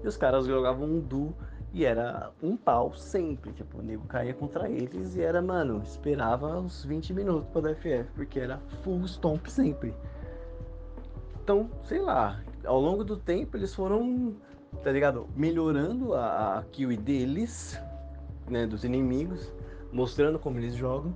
[0.04, 1.34] E os caras jogavam um duo
[1.74, 3.52] E era um pau sempre.
[3.54, 7.76] Tipo, o nego caía contra eles e era, mano, esperava uns 20 minutos pra dar
[7.76, 9.94] FF, porque era full stomp sempre.
[11.42, 14.36] Então, sei lá, ao longo do tempo eles foram,
[14.84, 15.28] tá ligado?
[15.36, 17.80] Melhorando a, a kill deles,
[18.50, 19.52] né, dos inimigos,
[19.92, 21.14] mostrando como eles jogam.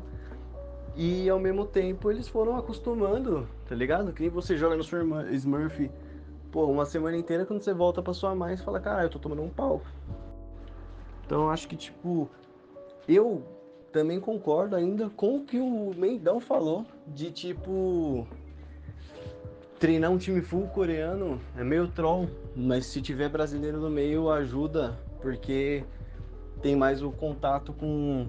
[0.98, 4.12] E ao mesmo tempo eles foram acostumando, tá ligado?
[4.12, 4.82] Que você joga no
[5.32, 5.92] Smurf,
[6.52, 9.20] pô, uma semana inteira quando você volta pra sua mãe e fala, cara, eu tô
[9.20, 9.84] tomando um pau.
[11.24, 12.28] Então acho que, tipo,
[13.08, 13.44] eu
[13.92, 18.28] também concordo ainda com o que o Mendão falou de, tipo,
[19.80, 24.98] treinar um time full coreano é meio troll, mas se tiver brasileiro no meio ajuda,
[25.22, 25.84] porque
[26.62, 28.28] tem mais o contato com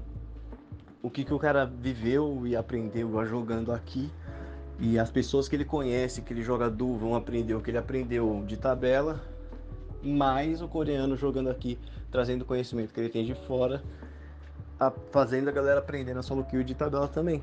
[1.02, 4.10] o que, que o cara viveu e aprendeu jogando aqui.
[4.80, 7.78] E as pessoas que ele conhece, que ele joga duo, vão aprender o que ele
[7.78, 9.20] aprendeu de tabela,
[10.02, 11.78] mais o coreano jogando aqui,
[12.10, 13.82] trazendo o conhecimento que ele tem de fora,
[14.78, 17.42] a- fazendo a galera aprender na solo kill de tabela também.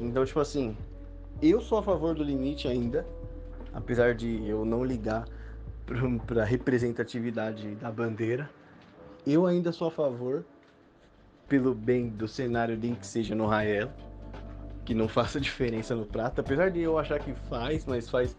[0.00, 0.76] Então, tipo assim,
[1.42, 3.04] eu sou a favor do limite ainda,
[3.72, 5.26] apesar de eu não ligar
[6.26, 8.48] para representatividade da bandeira,
[9.26, 10.44] eu ainda sou a favor,
[11.48, 13.90] pelo bem do cenário nem que seja no Raelo,
[14.84, 18.36] que não faça diferença no prata, apesar de eu achar que faz, mas faz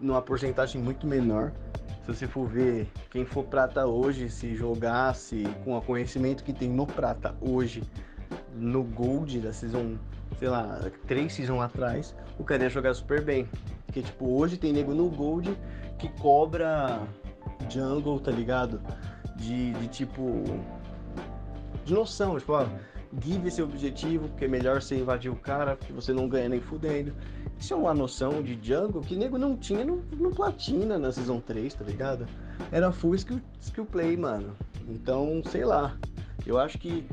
[0.00, 1.52] numa porcentagem muito menor.
[2.02, 6.68] Se você for ver quem for prata hoje, se jogasse com o conhecimento que tem
[6.68, 7.82] no prata hoje,
[8.54, 9.96] no Gold da Season,
[10.38, 13.48] sei lá, três Season atrás, o cara ia jogar super bem.
[13.86, 15.56] Porque, tipo, hoje tem nego no Gold
[15.98, 17.00] que cobra
[17.68, 18.80] jungle, tá ligado?
[19.36, 20.44] De, de tipo.
[21.84, 22.66] De noção, tipo, ó,
[23.22, 26.60] give esse objetivo, porque é melhor você invadir o cara, porque você não ganha nem
[26.60, 27.12] fudendo.
[27.58, 31.40] Isso é uma noção de jungle que nego não tinha no, no Platina na Season
[31.40, 32.26] 3, tá ligado?
[32.70, 34.56] Era full skill, skill play, mano.
[34.88, 35.96] Então, sei lá.
[36.46, 37.04] Eu acho que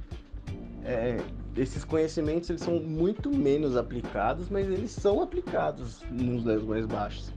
[0.86, 1.18] é,
[1.56, 7.34] esses conhecimentos eles são muito menos aplicados, mas eles são aplicados nos levels mais baixos.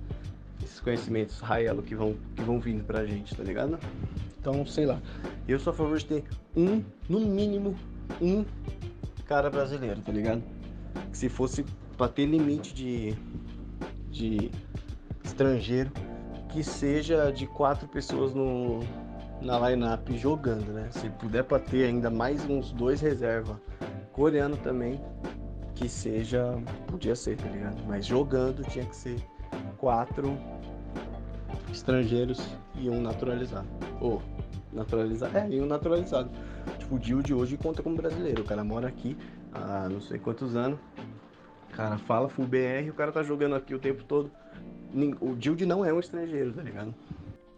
[0.80, 3.78] Conhecimentos Raelo que vão, que vão vindo pra gente, tá ligado?
[4.38, 5.00] Então, sei lá.
[5.46, 6.24] Eu sou a favor de ter
[6.56, 7.76] um, no mínimo,
[8.20, 8.44] um
[9.26, 10.42] cara brasileiro, tá ligado?
[11.12, 11.64] Se fosse
[11.96, 13.14] pra ter limite de,
[14.10, 14.50] de
[15.22, 15.90] estrangeiro,
[16.48, 18.80] que seja de quatro pessoas no,
[19.40, 20.88] na line-up jogando, né?
[20.90, 23.60] Se puder pra ter ainda mais uns dois reserva
[24.12, 25.00] coreano também,
[25.74, 26.58] que seja.
[26.86, 27.82] Podia ser, tá ligado?
[27.86, 29.16] Mas jogando tinha que ser
[29.78, 30.36] quatro
[31.72, 32.40] estrangeiros
[32.74, 33.68] e um naturalizado.
[34.00, 34.22] Ou
[34.72, 35.36] naturalizado.
[35.36, 36.30] É, e um naturalizado.
[36.78, 38.42] Tipo, o Dio de hoje conta como brasileiro.
[38.42, 39.16] O cara mora aqui
[39.52, 40.78] há não sei quantos anos.
[41.72, 44.30] O cara fala full BR, o cara tá jogando aqui o tempo todo.
[45.20, 46.92] O Dilde não é um estrangeiro, tá ligado?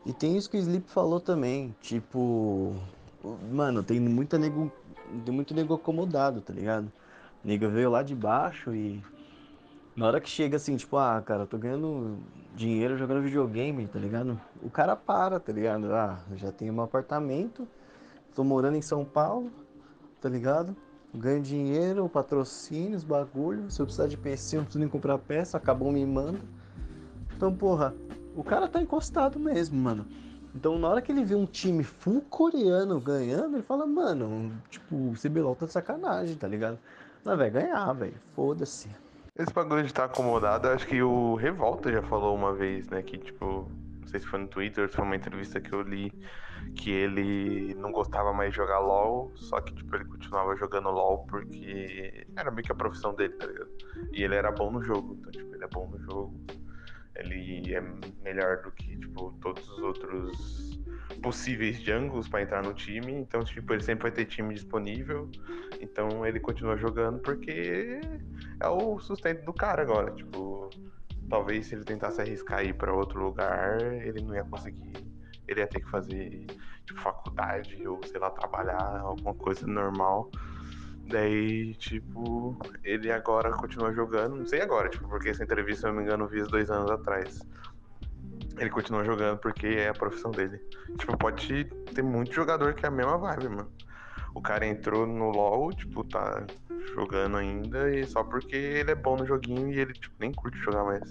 [0.04, 2.74] E tem isso que o Sleep falou também, tipo.
[3.50, 4.70] Mano, tem muita nego.
[5.24, 6.92] Tem muito nego acomodado, tá ligado?
[7.42, 9.02] Nego veio lá de baixo e.
[9.96, 12.18] Na hora que chega assim, tipo, ah, cara, tô ganhando
[12.54, 14.40] dinheiro jogando videogame, tá ligado?
[14.62, 15.92] O cara para, tá ligado?
[15.92, 17.66] Ah, já tenho meu apartamento,
[18.34, 19.50] tô morando em São Paulo,
[20.20, 20.76] tá ligado?
[21.14, 23.70] Ganho dinheiro, patrocínios, bagulho.
[23.70, 26.40] Se eu precisar de PC, eu não preciso nem comprar peça, acabou me manda.
[27.36, 27.94] Então, porra,
[28.34, 30.06] o cara tá encostado mesmo, mano.
[30.54, 34.94] Então, na hora que ele vê um time full coreano ganhando, ele fala, mano, tipo,
[34.94, 36.78] o CBLOL tá de sacanagem, tá ligado?
[37.24, 38.14] Não, vai ganhar, velho.
[38.34, 38.88] Foda-se.
[39.34, 43.02] Esse bagulho de estar acomodado, eu acho que o Revolta já falou uma vez, né?
[43.02, 43.66] Que, tipo,
[44.00, 46.12] não sei se foi no Twitter, se foi uma entrevista que eu li,
[46.76, 51.24] que ele não gostava mais de jogar LOL, só que, tipo, ele continuava jogando LOL
[51.26, 53.70] porque era meio que a profissão dele, tá ligado?
[54.12, 56.38] E ele era bom no jogo, então, tipo, ele é bom no jogo.
[57.16, 57.80] Ele é
[58.22, 60.80] melhor do que, tipo, todos os outros
[61.22, 65.30] possíveis jungles pra entrar no time, então, tipo, ele sempre vai ter time disponível.
[65.80, 68.00] Então ele continua jogando porque
[68.60, 70.10] é o sustento do cara agora.
[70.12, 70.70] Tipo,
[71.28, 74.92] talvez se ele tentasse arriscar ir pra outro lugar, ele não ia conseguir.
[75.46, 76.46] Ele ia ter que fazer
[76.86, 80.30] tipo, faculdade ou, sei lá, trabalhar, alguma coisa normal.
[81.08, 84.36] Daí, tipo, ele agora continua jogando.
[84.36, 86.70] Não sei agora, tipo, porque essa entrevista, se eu não me engano, eu fiz dois
[86.70, 87.40] anos atrás.
[88.58, 90.58] Ele continua jogando porque é a profissão dele.
[90.98, 93.72] Tipo, pode ter muito jogador que é a mesma vibe, mano.
[94.34, 96.46] O cara entrou no LoL, tipo, tá
[96.94, 100.56] jogando ainda, e só porque ele é bom no joguinho e ele, tipo, nem curte
[100.58, 101.06] jogar mais.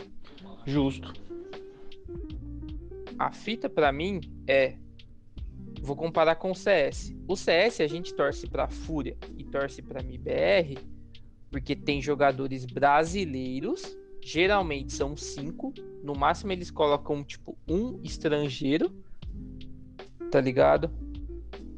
[0.65, 1.13] Justo.
[3.19, 4.75] A fita pra mim é.
[5.82, 7.13] Vou comparar com o CS.
[7.28, 10.78] O CS a gente torce pra Fúria e torce pra MBR
[11.50, 13.98] porque tem jogadores brasileiros.
[14.24, 15.74] Geralmente são cinco.
[16.04, 18.91] No máximo eles colocam tipo um estrangeiro.
[20.32, 20.89] Tá ligado?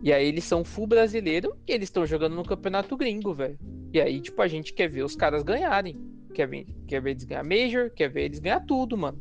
[0.03, 3.57] E aí eles são full brasileiro e eles estão jogando no campeonato gringo, velho.
[3.91, 5.97] E aí, tipo, a gente quer ver os caras ganharem.
[6.33, 9.19] Quer ver, quer ver eles ganhar Major, quer ver eles ganhar tudo, mano.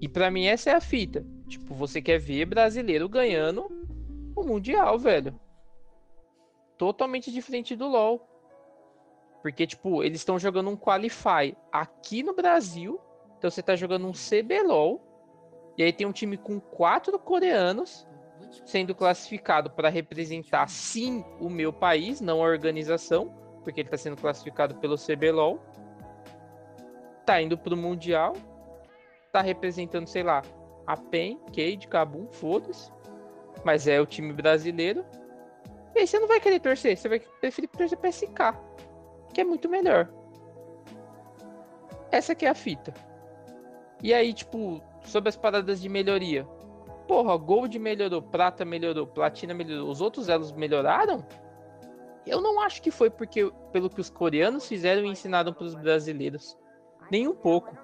[0.00, 1.24] E para mim essa é a fita.
[1.46, 3.66] Tipo, você quer ver brasileiro ganhando
[4.34, 5.38] o Mundial, velho.
[6.78, 8.26] Totalmente diferente do LoL.
[9.42, 13.00] Porque, tipo, eles estão jogando um Qualify aqui no Brasil.
[13.36, 15.00] Então você tá jogando um CBLOL.
[15.76, 18.06] E aí tem um time com quatro coreanos
[18.64, 24.16] sendo classificado para representar sim o meu país, não a organização, porque ele está sendo
[24.16, 25.60] classificado pelo CBLOL.
[27.24, 28.34] Tá indo pro Mundial.
[29.32, 30.42] Tá representando, sei lá,
[30.86, 32.90] a PEN, Cade, Kabum, foda-se.
[33.64, 35.04] Mas é o time brasileiro.
[35.94, 38.54] E aí você não vai querer torcer, você vai preferir torcer pra SK,
[39.34, 40.08] que é muito melhor.
[42.10, 42.92] Essa que é a fita.
[44.02, 46.44] E aí, tipo, sobre as paradas de melhoria.
[47.06, 51.26] Porra, Gold melhorou, Prata melhorou, Platina melhorou, os outros elos melhoraram?
[52.26, 55.74] Eu não acho que foi porque pelo que os coreanos fizeram e ensinaram para os
[55.74, 56.56] brasileiros.
[57.10, 57.76] Nem um pouco.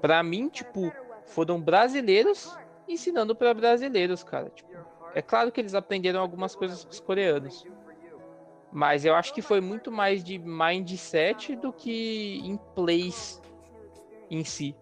[0.00, 0.92] Para mim, tipo,
[1.26, 2.56] foram brasileiros
[2.88, 4.50] ensinando para brasileiros, cara.
[4.50, 4.70] Tipo,
[5.14, 7.66] é claro que eles aprenderam algumas coisas com os coreanos.
[8.72, 13.40] Mas eu acho que foi muito mais de mindset do que em plays
[14.30, 14.76] em si.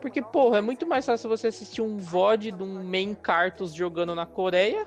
[0.00, 4.14] Porque, porra, é muito mais fácil você assistir um VOD de um main Cartus jogando
[4.14, 4.86] na Coreia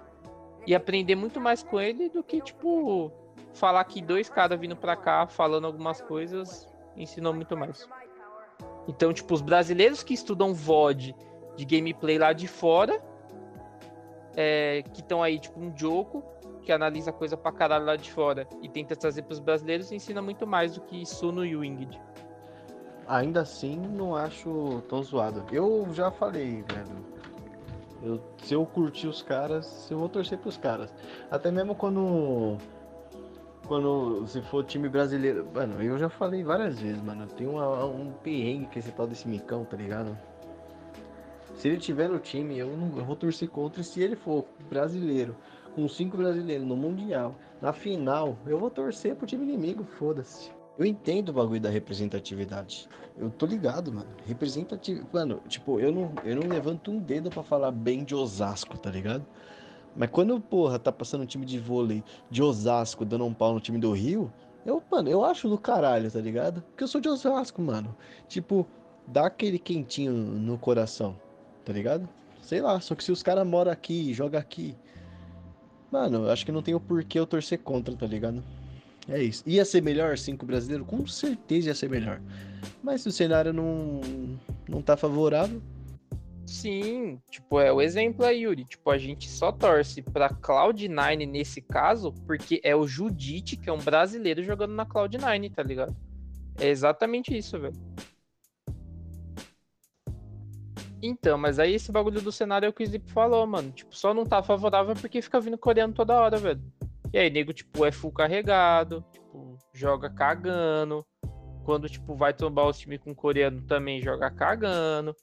[0.65, 3.11] e aprender muito mais com ele do que, tipo,
[3.53, 7.87] falar que dois caras vindo pra cá falando algumas coisas ensinou muito mais.
[8.87, 11.15] Então, tipo, os brasileiros que estudam VOD
[11.55, 13.01] de gameplay lá de fora,
[14.35, 16.23] é, que estão aí, tipo, um Joko,
[16.61, 20.45] que analisa coisa pra caralho lá de fora e tenta trazer pros brasileiros, ensina muito
[20.45, 21.99] mais do que Suno e Winged.
[23.07, 25.45] Ainda assim, não acho tão zoado.
[25.51, 27.05] Eu já falei, velho.
[28.03, 30.93] Eu, se eu curtir os caras, eu vou torcer pros caras.
[31.31, 32.57] Até mesmo quando.
[33.67, 35.47] Quando se for time brasileiro.
[35.53, 37.27] Mano, eu já falei várias vezes, mano.
[37.27, 40.17] Tem uma, um perrengue que esse tal desse micão, tá ligado?
[41.55, 43.81] Se ele tiver no time, eu não eu vou torcer contra.
[43.81, 45.35] E se ele for brasileiro,
[45.75, 50.51] com cinco brasileiros no Mundial, na final, eu vou torcer pro time inimigo, foda-se.
[50.77, 52.87] Eu entendo o bagulho da representatividade.
[53.17, 54.07] Eu tô ligado, mano.
[54.27, 55.09] Representatividade.
[55.11, 58.91] Mano, tipo, eu não, eu não levanto um dedo para falar bem de Osasco, tá
[58.91, 59.25] ligado?
[59.97, 63.59] Mas quando, porra, tá passando um time de vôlei de Osasco dando um pau no
[63.59, 64.31] time do Rio,
[64.65, 66.61] eu, mano, eu acho do caralho, tá ligado?
[66.61, 67.95] Porque eu sou de Osasco, mano.
[68.27, 68.67] Tipo,
[69.07, 71.15] dá aquele quentinho no coração,
[71.65, 72.07] tá ligado?
[72.41, 74.75] Sei lá, só que se os caras moram aqui, joga aqui.
[75.91, 78.43] Mano, eu acho que não tem o porquê eu torcer contra, tá ligado?
[79.09, 79.41] É isso.
[79.45, 80.85] Ia ser melhor cinco brasileiros?
[80.85, 82.21] Com certeza ia ser melhor.
[82.83, 84.01] Mas se o cenário não,
[84.67, 85.61] não tá favorável.
[86.47, 88.63] Sim, tipo, é o exemplo aí, Yuri.
[88.63, 93.73] Tipo, a gente só torce pra Cloud9 nesse caso, porque é o Judite, que é
[93.73, 95.93] um brasileiro jogando na Cloud9, tá ligado?
[96.57, 97.75] É exatamente isso, velho.
[101.03, 103.69] Então, mas aí esse bagulho do cenário é o que o Zip falou, mano.
[103.71, 106.61] Tipo, só não tá favorável porque fica vindo coreano toda hora, velho.
[107.11, 111.05] E aí, nego, tipo, é full carregado, tipo, joga cagando.
[111.65, 115.13] Quando, tipo, vai tombar os times com coreano também joga cagando.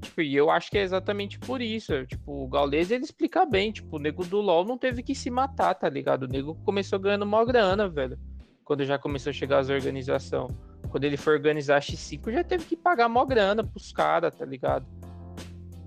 [0.00, 2.06] Tipo, e eu acho que é exatamente por isso.
[2.06, 3.72] Tipo, o Gaules ele explica bem.
[3.72, 6.24] Tipo, o nego do LoL não teve que se matar, tá ligado?
[6.24, 8.18] O nego começou ganhando mó grana, velho.
[8.64, 10.52] Quando já começou a chegar as organizações.
[10.90, 14.44] Quando ele for organizar a X5, já teve que pagar mó grana pros caras, tá
[14.44, 14.86] ligado?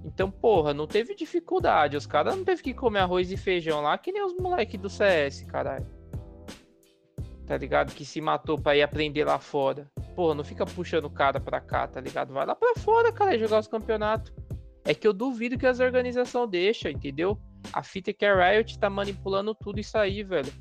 [0.03, 1.95] Então, porra, não teve dificuldade.
[1.95, 4.89] Os caras não teve que comer arroz e feijão lá, que nem os moleques do
[4.89, 6.00] CS, caralho.
[7.45, 7.93] Tá ligado?
[7.93, 9.89] Que se matou pra ir aprender lá fora.
[10.15, 12.33] Porra, não fica puxando o cara pra cá, tá ligado?
[12.33, 14.33] Vai lá pra fora, cara, jogar os campeonatos.
[14.85, 17.39] É que eu duvido que as organizações deixam, entendeu?
[17.71, 20.51] A fita é que a Riot tá manipulando tudo isso aí, velho.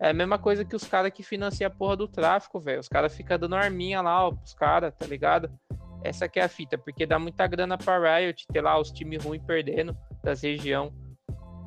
[0.00, 2.80] É a mesma coisa que os caras que financiam a porra do tráfico, velho.
[2.80, 5.50] Os caras ficam dando arminha lá, ó, pros caras, tá ligado?
[6.02, 9.22] Essa que é a fita, porque dá muita grana pra Riot ter lá os times
[9.22, 10.92] ruins perdendo das região.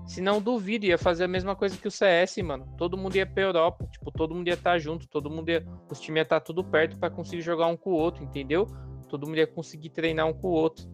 [0.05, 2.67] Se não duvido, ia fazer a mesma coisa que o CS, mano.
[2.77, 5.65] Todo mundo ia pra Europa, tipo, todo mundo ia estar tá junto, todo mundo ia.
[5.89, 8.67] Os times iam estar tá tudo perto para conseguir jogar um com o outro, entendeu?
[9.07, 10.85] Todo mundo ia conseguir treinar um com o outro.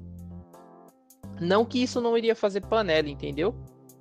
[1.42, 3.56] Não que isso não iria fazer panela, entendeu?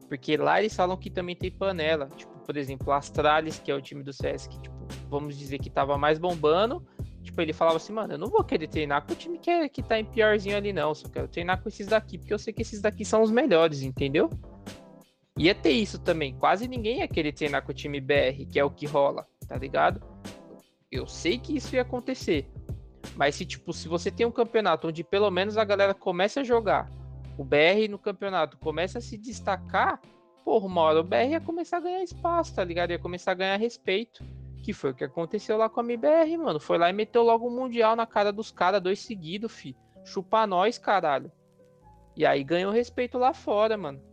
[0.08, 2.08] Porque lá eles falam que também tem panela.
[2.16, 4.76] Tipo, por exemplo, Astralis, que é o time do CS, que, tipo,
[5.08, 6.84] vamos dizer que tava mais bombando
[7.28, 9.68] Tipo, ele falava assim, mano, eu não vou querer treinar com o time que, é,
[9.68, 10.94] que tá em piorzinho ali, não.
[10.94, 13.82] Só quero treinar com esses daqui, porque eu sei que esses daqui são os melhores,
[13.82, 14.30] entendeu?
[15.38, 16.34] Ia ter isso também.
[16.34, 19.56] Quase ninguém ia querer treinar com o time BR, que é o que rola, tá
[19.56, 20.02] ligado?
[20.90, 22.50] Eu sei que isso ia acontecer.
[23.14, 26.44] Mas se, tipo, se você tem um campeonato onde pelo menos a galera começa a
[26.44, 26.90] jogar,
[27.36, 30.00] o BR no campeonato começa a se destacar,
[30.44, 32.90] porra, uma hora o BR ia começar a ganhar espaço, tá ligado?
[32.90, 34.24] Ia começar a ganhar respeito.
[34.64, 36.58] Que foi o que aconteceu lá com a MBR, mano.
[36.58, 39.76] Foi lá e meteu logo o Mundial na cara dos caras, dois seguidos, fi.
[40.04, 41.30] Chupa nós, caralho.
[42.16, 44.07] E aí ganhou respeito lá fora, mano.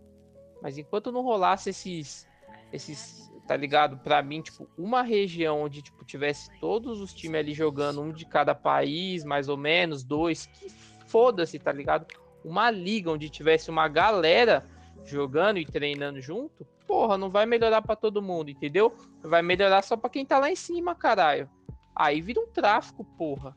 [0.61, 2.27] Mas enquanto não rolasse esses.
[2.71, 3.31] Esses.
[3.47, 3.97] Tá ligado?
[3.97, 8.25] Pra mim, tipo, uma região onde, tipo, tivesse todos os times ali jogando, um de
[8.25, 10.67] cada país, mais ou menos, dois, que
[11.05, 12.07] foda-se, tá ligado?
[12.43, 14.65] Uma liga onde tivesse uma galera
[15.05, 18.95] jogando e treinando junto, porra, não vai melhorar para todo mundo, entendeu?
[19.21, 21.49] Vai melhorar só para quem tá lá em cima, caralho.
[21.95, 23.55] Aí vira um tráfico, porra.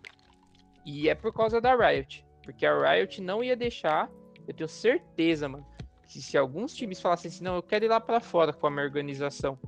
[0.84, 2.24] E é por causa da Riot.
[2.42, 4.11] Porque a Riot não ia deixar,
[4.46, 5.66] eu tenho certeza, mano,
[6.09, 8.70] que se alguns times falassem assim, não, eu quero ir lá para fora com a
[8.70, 9.59] minha organização,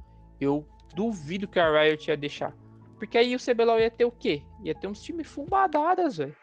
[0.40, 2.56] eu duvido que a Riot ia deixar.
[2.98, 4.42] Porque aí o CBLOL ia ter o quê?
[4.64, 6.34] Ia ter uns times fumbadadas, velho.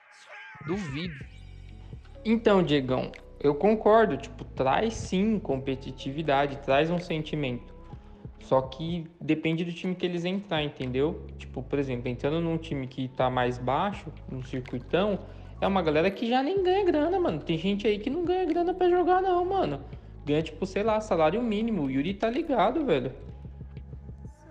[0.66, 1.16] Duvido.
[2.24, 7.76] Então, Diegão, eu concordo, tipo, traz sim competitividade, traz um sentimento.
[8.41, 11.26] Só que depende do time que eles entrar, entendeu?
[11.38, 15.20] Tipo, por exemplo, entrando num time que tá mais baixo, no circuitão,
[15.60, 17.39] é uma galera que já nem ganha grana, mano.
[17.39, 19.82] Tem gente aí que não ganha grana para jogar, não, mano.
[20.26, 21.84] Ganha, tipo, sei lá, salário mínimo.
[21.84, 23.12] O Yuri tá ligado, velho.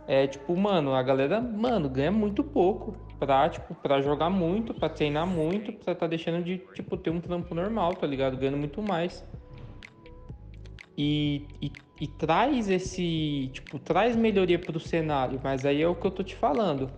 [0.07, 4.89] É, tipo, mano, a galera, mano, ganha muito pouco pra, tipo, pra jogar muito, pra
[4.89, 8.37] treinar muito, pra tá deixando de, tipo, ter um trampo normal, tá ligado?
[8.37, 9.25] Ganhando muito mais.
[10.97, 16.07] E, e, e, traz esse, tipo, traz melhoria pro cenário, mas aí é o que
[16.07, 16.91] eu tô te falando.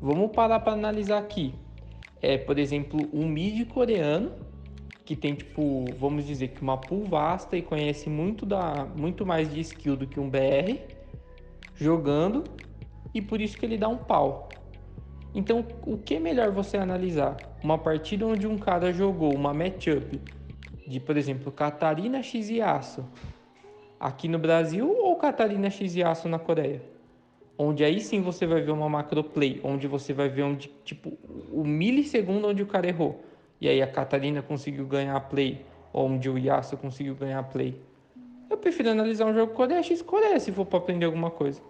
[0.00, 1.54] Vamos parar para analisar aqui.
[2.20, 4.32] É, por exemplo, um mid coreano
[5.04, 9.52] que tem, tipo, vamos dizer que uma pool vasta e conhece muito, da, muito mais
[9.52, 10.80] de skill do que um BR
[11.76, 12.44] jogando
[13.14, 14.64] e por isso que ele dá um pau.
[15.32, 17.56] Então, o que é melhor você analisar?
[17.62, 20.20] Uma partida onde um cara jogou uma matchup
[20.86, 23.04] de, por exemplo, Catarina X e Aço
[24.00, 26.95] aqui no Brasil ou Catarina X e Aço na Coreia?
[27.58, 31.16] Onde aí sim você vai ver uma macro play, onde você vai ver onde, tipo,
[31.50, 33.24] o milissegundo onde o cara errou.
[33.60, 37.80] E aí a Catarina conseguiu ganhar a play, onde o Yasuo conseguiu ganhar a play.
[38.50, 41.60] Eu prefiro analisar um jogo Coreia X Coreia se for para aprender alguma coisa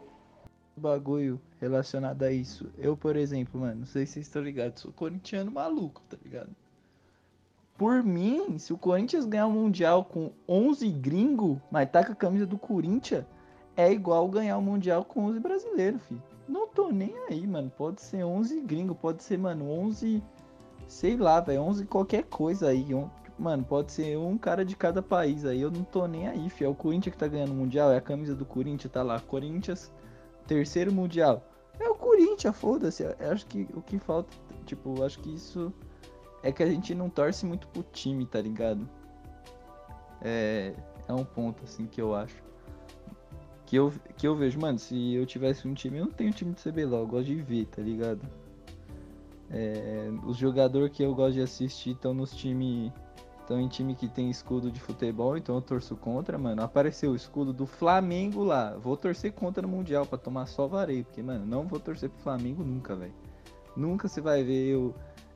[0.77, 2.71] bagulho relacionado a isso.
[2.79, 6.51] Eu, por exemplo, mano, não sei se vocês estão ligados, sou corintiano maluco, tá ligado?
[7.79, 12.17] Por mim, se o Corinthians ganhar o Mundial com 11 gringo, mas tá com a
[12.17, 13.25] camisa do Corinthians,
[13.77, 16.23] é igual ganhar o um Mundial com 11 brasileiros, filho.
[16.49, 17.71] Não tô nem aí, mano.
[17.77, 20.23] Pode ser 11 gringo, pode ser, mano, 11,
[20.87, 22.87] sei lá, velho, 11 qualquer coisa aí.
[23.39, 25.61] Mano, pode ser um cara de cada país aí.
[25.61, 26.69] Eu não tô nem aí, filho.
[26.69, 29.21] É o Corinthians que tá ganhando o Mundial, é a camisa do Corinthians, tá lá.
[29.21, 29.93] Corinthians
[30.47, 31.45] terceiro mundial.
[31.79, 33.05] É o Corinthians, foda-se.
[33.05, 35.73] Acho que o que falta, tipo, acho que isso
[36.43, 38.89] é que a gente não torce muito pro time, tá ligado?
[40.23, 40.73] É,
[41.07, 42.43] é um ponto assim que eu acho.
[43.67, 46.55] Que eu, que eu vejo, mano, se eu tivesse um time, eu não tenho time
[46.55, 48.21] de CBLOL, eu gosto de ver, tá ligado?
[49.51, 52.93] É, os jogadores que eu gosto de assistir estão nos times
[53.47, 56.65] então, em time que tem escudo de futebol, então eu torço contra, mano.
[56.65, 58.77] Apareceu o escudo do Flamengo lá.
[58.77, 61.05] Vou torcer contra no Mundial para tomar só vareio.
[61.05, 63.15] Porque, mano, não vou torcer pro Flamengo nunca, velho.
[63.77, 64.93] Nunca você vai ver eu,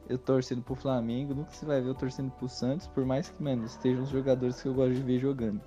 [0.09, 1.37] eu torcendo pro Flamengo.
[1.37, 2.89] Nunca você vai ver eu torcendo pro Santos.
[2.89, 5.61] Por mais que, mano, estejam os jogadores que eu gosto de ver jogando.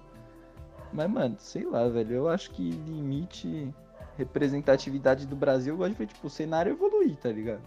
[0.93, 2.15] Mas, mano, sei lá, velho.
[2.15, 3.73] Eu acho que limite
[4.17, 7.63] representatividade do Brasil, eu gosto de ver, tipo, o cenário evoluir, tá ligado?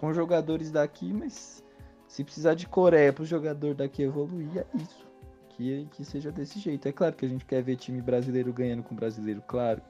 [0.00, 1.62] Com jogadores daqui, mas
[2.08, 5.06] se precisar de Coreia para o jogador daqui evoluir, é isso.
[5.50, 6.88] Que, que seja desse jeito.
[6.88, 9.82] É claro que a gente quer ver time brasileiro ganhando com brasileiro, claro.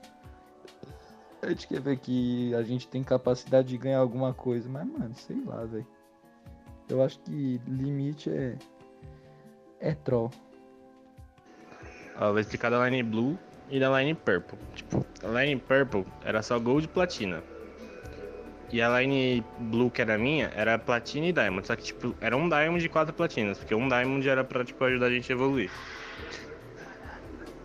[1.41, 5.15] A gente quer ver que a gente tem capacidade de ganhar alguma coisa, mas, mano,
[5.15, 5.87] sei lá, velho.
[6.89, 8.59] Eu acho que limite é.
[9.81, 10.31] É troll.
[12.19, 13.39] Ó, vou explicar da Line Blue
[13.71, 14.59] e da Line Purple.
[14.75, 17.43] Tipo, a Line Purple era só Gold e Platina.
[18.73, 21.67] E a line blue que era minha era platina e diamond.
[21.67, 23.59] Só que, tipo, era um diamond de quatro platinas.
[23.59, 25.71] Porque um diamond era pra, tipo, ajudar a gente a evoluir.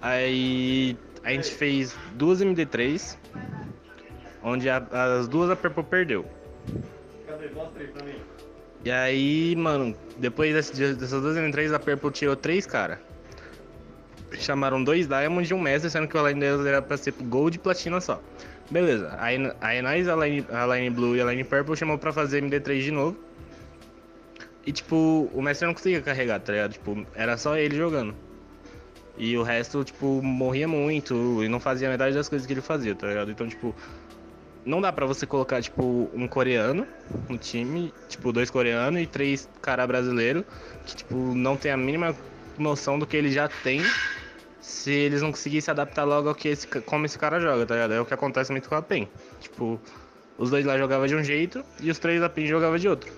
[0.02, 3.18] Aí a gente fez duas MD3.
[4.44, 4.86] Onde a,
[5.18, 6.26] as duas a Purple perdeu.
[7.26, 7.48] Cadê?
[7.50, 8.16] Mostra aí pra mim.
[8.84, 13.02] E aí, mano, depois dessas duas MD3, a Purple tirou três cara.
[14.34, 17.56] Chamaram dois Diamonds e um Mestre, sendo que o line deles era pra ser Gold
[17.56, 18.22] e Platina só.
[18.70, 22.12] Beleza, aí, aí nós, a line, a line Blue e a Line Purple chamou pra
[22.12, 23.18] fazer MD3 de novo.
[24.66, 26.74] E tipo, o mestre não conseguia carregar, tá ligado?
[26.74, 28.14] Tipo, era só ele jogando.
[29.18, 32.94] E o resto, tipo, morria muito e não fazia metade das coisas que ele fazia,
[32.94, 33.32] tá ligado?
[33.32, 33.74] Então, tipo,
[34.66, 36.86] não dá pra você colocar, tipo, um coreano
[37.30, 40.46] no time, tipo, dois coreanos e três cara brasileiro,
[40.86, 42.14] que, tipo, não tem a mínima
[42.58, 43.82] noção do que ele já tem
[44.60, 47.76] se eles não conseguirem se adaptar logo ao que esse, como esse cara joga, tá
[47.76, 47.94] ligado?
[47.94, 49.08] É o que acontece muito com a PEN.
[49.40, 49.80] Tipo,
[50.38, 53.12] os dois lá jogavam de um jeito e os três da PEN jogavam de outro.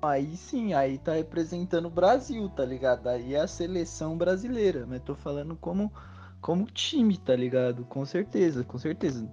[0.00, 3.08] Aí sim, aí tá representando o Brasil, tá ligado?
[3.08, 5.92] Aí é a seleção brasileira, mas tô falando como,
[6.40, 7.84] como time, tá ligado?
[7.84, 9.28] Com certeza, com certeza.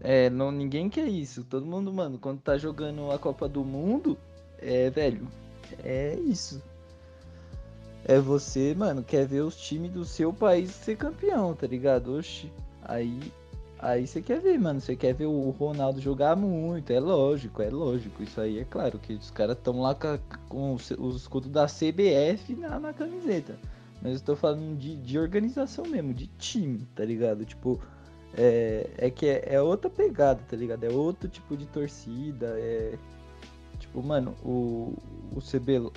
[0.00, 1.44] É, não, ninguém quer isso.
[1.44, 4.18] Todo mundo, mano, quando tá jogando a Copa do Mundo,
[4.58, 5.28] é, velho,
[5.82, 6.62] é isso.
[8.10, 12.18] É você, mano, quer ver os times do seu país ser campeão, tá ligado?
[12.18, 12.52] Oxi.
[12.82, 13.32] Aí,
[13.78, 14.80] aí você quer ver, mano.
[14.80, 16.92] Você quer ver o Ronaldo jogar muito.
[16.92, 18.20] É lógico, é lógico.
[18.20, 21.66] Isso aí é claro que os caras estão lá com, com os, os escudos da
[21.66, 23.56] CBF na, na camiseta.
[24.02, 27.44] Mas eu tô falando de, de organização mesmo, de time, tá ligado?
[27.44, 27.80] Tipo,
[28.36, 30.82] é, é que é, é outra pegada, tá ligado?
[30.82, 32.56] É outro tipo de torcida.
[32.58, 32.98] É.
[33.78, 34.96] Tipo, mano, o,
[35.30, 35.92] o, CB,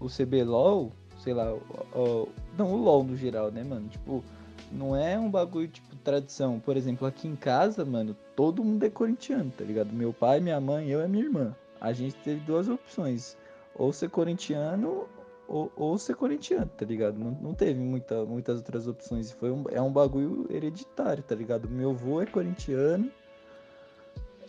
[0.00, 3.88] o CBLOL sei lá, o, não, o LoL no geral, né, mano?
[3.88, 4.24] Tipo,
[4.72, 6.60] não é um bagulho, tipo, tradição.
[6.60, 9.92] Por exemplo, aqui em casa, mano, todo mundo é corintiano, tá ligado?
[9.92, 11.56] Meu pai, minha mãe, eu e minha irmã.
[11.80, 13.36] A gente teve duas opções.
[13.74, 15.06] Ou ser corintiano
[15.48, 17.18] ou, ou ser corintiano, tá ligado?
[17.18, 19.32] Não, não teve muita, muitas outras opções.
[19.32, 21.68] Foi um, é um bagulho hereditário, tá ligado?
[21.68, 23.10] Meu avô é corintiano.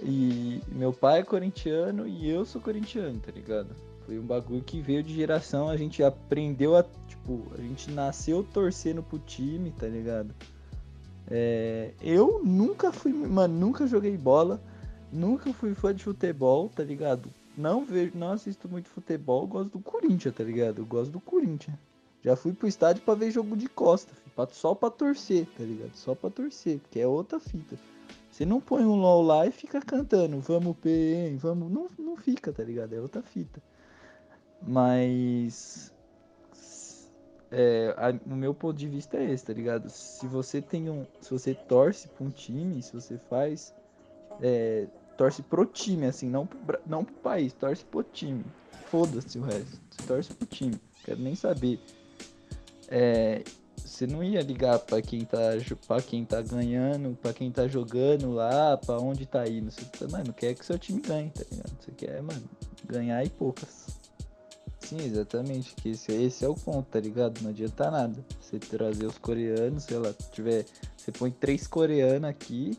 [0.02, 3.76] E meu pai é corintiano e eu sou corintiano, tá ligado?
[4.06, 8.44] Foi um bagulho que veio de geração, a gente aprendeu a, tipo, a gente nasceu
[8.44, 10.34] torcendo pro time, tá ligado?
[11.30, 14.60] É, eu nunca fui, mano, nunca joguei bola,
[15.12, 17.30] nunca fui fã de futebol, tá ligado?
[17.58, 20.80] Não vejo, não assisto muito futebol, gosto do Corinthians, tá ligado?
[20.80, 21.78] Eu gosto do Corinthians.
[22.24, 24.12] Já fui pro estádio pra ver jogo de costa,
[24.52, 25.94] só pra torcer, tá ligado?
[25.94, 27.78] Só pra torcer, porque é outra fita.
[28.40, 31.70] Você não põe um LOL lá e fica cantando, vamos PM, vamos.
[31.70, 32.94] Não, não fica, tá ligado?
[32.94, 33.62] É outra fita.
[34.66, 35.94] Mas.
[37.52, 39.90] É, a, o meu ponto de vista é esse, tá ligado?
[39.90, 41.06] Se você tem um.
[41.20, 43.76] Se você torce pra um time, se você faz.
[44.42, 44.88] É,
[45.18, 48.46] torce pro time, assim, não pro, não pro país, torce pro time.
[48.86, 49.82] Foda-se o resto.
[50.08, 50.80] Torce pro time.
[51.04, 51.78] Quero nem saber.
[52.88, 53.44] É,
[53.90, 55.40] você não ia ligar para quem tá
[55.88, 59.72] para quem tá ganhando, para quem tá jogando lá, para onde tá indo.
[59.72, 61.72] Você, mano, quer que seu time ganhe, tá ligado?
[61.80, 62.44] Você quer, mano,
[62.86, 64.00] ganhar e poucas.
[64.80, 65.76] Sim, exatamente.
[65.76, 67.42] Que esse, esse é o ponto, tá ligado?
[67.42, 68.26] Não adianta nada.
[68.40, 70.66] Você trazer os coreanos, sei lá, tiver.
[70.96, 72.78] Você põe três coreanos aqui,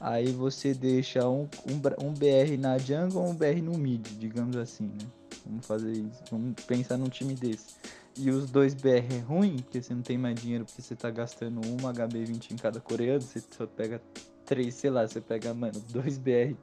[0.00, 4.56] aí você deixa um, um, um BR na jungle ou um BR no mid, digamos
[4.56, 5.08] assim, né?
[5.46, 6.22] Vamos fazer isso.
[6.30, 7.76] Vamos pensar num time desse.
[8.18, 11.10] E os dois BR é ruim, porque você não tem mais dinheiro, porque você tá
[11.10, 14.02] gastando uma HB20 em cada coreano, você só pega
[14.44, 16.54] três, sei lá, você pega, mano, dois BR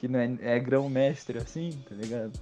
[0.00, 2.32] que não é, é grão mestre assim, tá ligado?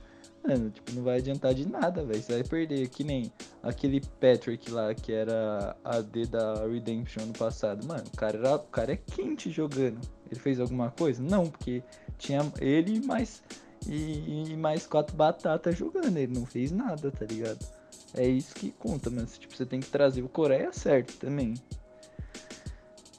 [0.46, 2.22] Mano, tipo, não vai adiantar de nada, velho.
[2.22, 2.88] Você vai perder.
[2.88, 3.32] Que nem
[3.62, 7.84] aquele Patrick lá, que era AD da Redemption no passado.
[7.84, 10.00] Mano, o cara, era, o cara é quente jogando.
[10.30, 11.20] Ele fez alguma coisa?
[11.20, 11.82] Não, porque
[12.16, 13.42] tinha ele mais.
[13.86, 16.16] E, e mais quatro batatas jogando.
[16.16, 17.77] Ele não fez nada, tá ligado?
[18.14, 21.54] É isso que conta, mas tipo, você tem que trazer o Coreia certo também.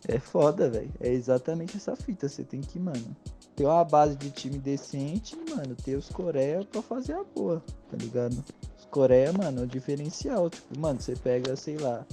[0.07, 0.91] É foda, velho.
[0.99, 2.27] É exatamente essa fita.
[2.27, 3.15] Você tem que, mano,
[3.55, 7.97] ter uma base de time decente, mano, ter os Coreia pra fazer a boa, tá
[7.97, 8.43] ligado?
[8.77, 10.49] Os Coreia, mano, é o diferencial.
[10.49, 12.05] Tipo, mano, você pega, sei lá,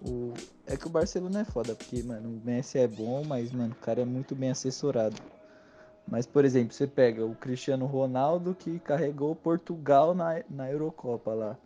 [0.00, 0.32] o.
[0.66, 3.84] É que o Barcelona é foda, porque, mano, o Messi é bom, mas, mano, o
[3.84, 5.16] cara é muito bem assessorado.
[6.06, 11.58] Mas, por exemplo, você pega o Cristiano Ronaldo que carregou Portugal na, na Eurocopa lá.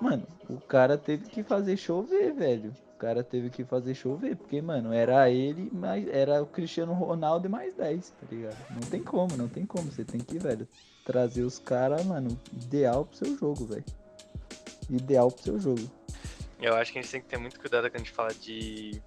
[0.00, 2.72] Mano, o cara teve que fazer chover, velho
[3.02, 7.50] cara teve que fazer chover, porque, mano, era ele, mas era o Cristiano Ronaldo e
[7.50, 8.56] mais 10, tá ligado?
[8.70, 9.90] Não tem como, não tem como.
[9.90, 10.68] Você tem que, velho,
[11.04, 13.84] trazer os caras, mano, ideal pro seu jogo, velho.
[14.88, 15.90] Ideal pro seu jogo.
[16.60, 19.02] Eu acho que a gente tem que ter muito cuidado quando a gente fala de.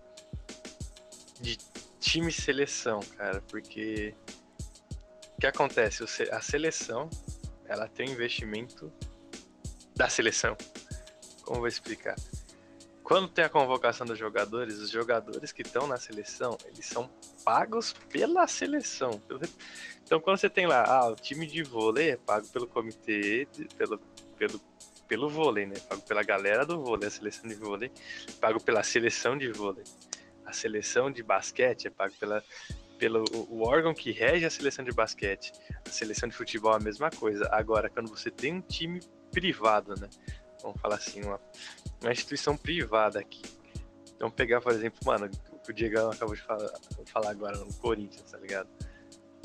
[1.40, 1.58] de
[2.02, 4.14] time seleção, cara, porque.
[5.38, 6.04] O que acontece?
[6.32, 7.10] A seleção,
[7.66, 8.92] ela tem um investimento
[9.96, 10.56] da seleção.
[11.44, 12.16] Como vou explicar?
[13.06, 17.08] quando tem a convocação dos jogadores, os jogadores que estão na seleção, eles são
[17.46, 19.22] pagos pela seleção.
[20.04, 24.00] Então, quando você tem lá, ah, o time de vôlei é pago pelo comitê, pelo,
[24.36, 24.60] pelo,
[25.08, 25.76] pelo vôlei, né?
[25.88, 27.92] Pago pela galera do vôlei, a seleção de vôlei,
[28.42, 29.84] pago pela seleção de vôlei.
[30.44, 32.44] A seleção de basquete é pago pela,
[32.98, 35.52] pelo o órgão que rege a seleção de basquete.
[35.86, 37.48] A seleção de futebol é a mesma coisa.
[37.52, 39.00] Agora, quando você tem um time
[39.36, 40.10] privado, né?
[40.64, 41.40] vamos falar assim, uma,
[42.02, 43.42] uma instituição privada aqui.
[44.16, 46.72] Então pegar, por exemplo, mano, o que o Diego acabou de falar,
[47.06, 48.70] falar agora no Corinthians, tá ligado?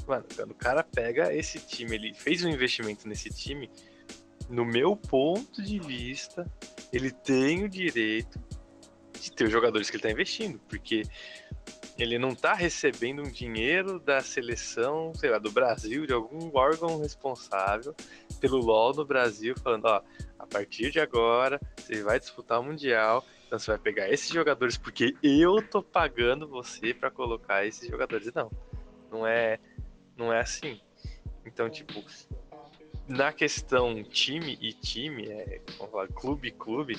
[0.07, 3.69] Mano, quando o cara pega esse time, ele fez um investimento nesse time,
[4.49, 6.47] no meu ponto de vista,
[6.93, 8.41] ele tem o direito
[9.21, 11.03] de ter os jogadores que ele tá investindo, porque
[11.99, 17.01] ele não tá recebendo um dinheiro da seleção, sei lá, do Brasil, de algum órgão
[17.01, 17.95] responsável
[18.41, 20.03] pelo LoL no Brasil, falando, ó,
[20.39, 24.77] a partir de agora você vai disputar o Mundial, então você vai pegar esses jogadores
[24.77, 28.33] porque eu tô pagando você para colocar esses jogadores.
[28.33, 28.51] Não,
[29.11, 29.59] não é,
[30.17, 30.81] não é assim.
[31.45, 32.05] Então, tipo,
[33.09, 36.97] na questão time e time, é, vamos falar, clube e clube,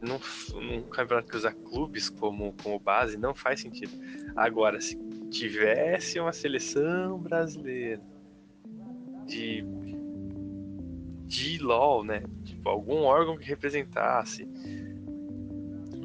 [0.00, 0.18] num,
[0.60, 3.92] num campeonato que usa clubes como, como base, não faz sentido.
[4.34, 4.96] Agora, se
[5.30, 8.00] tivesse uma seleção brasileira
[9.26, 9.62] de,
[11.26, 12.22] de LOL, né?
[12.44, 14.48] Tipo, algum órgão que representasse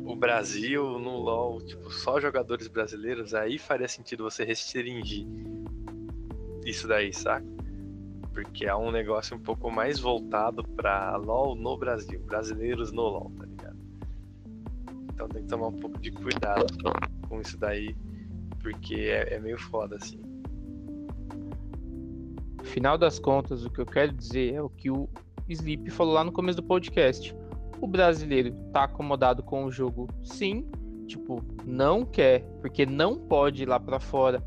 [0.04, 5.28] o Brasil no LoL, tipo, só jogadores brasileiros, aí faria sentido você restringir
[6.66, 7.46] isso daí, saca?
[8.34, 13.32] Porque é um negócio um pouco mais voltado para LoL no Brasil, brasileiros no LoL,
[13.38, 13.80] tá ligado?
[15.14, 16.66] Então tem que tomar um pouco de cuidado
[17.28, 17.96] com isso daí,
[18.60, 20.31] porque é, é meio foda, assim.
[22.64, 25.10] Final das contas, o que eu quero dizer é o que o
[25.50, 27.36] Sleep falou lá no começo do podcast.
[27.80, 30.66] O brasileiro tá acomodado com o jogo, sim.
[31.08, 34.44] Tipo, não quer, porque não pode ir lá para fora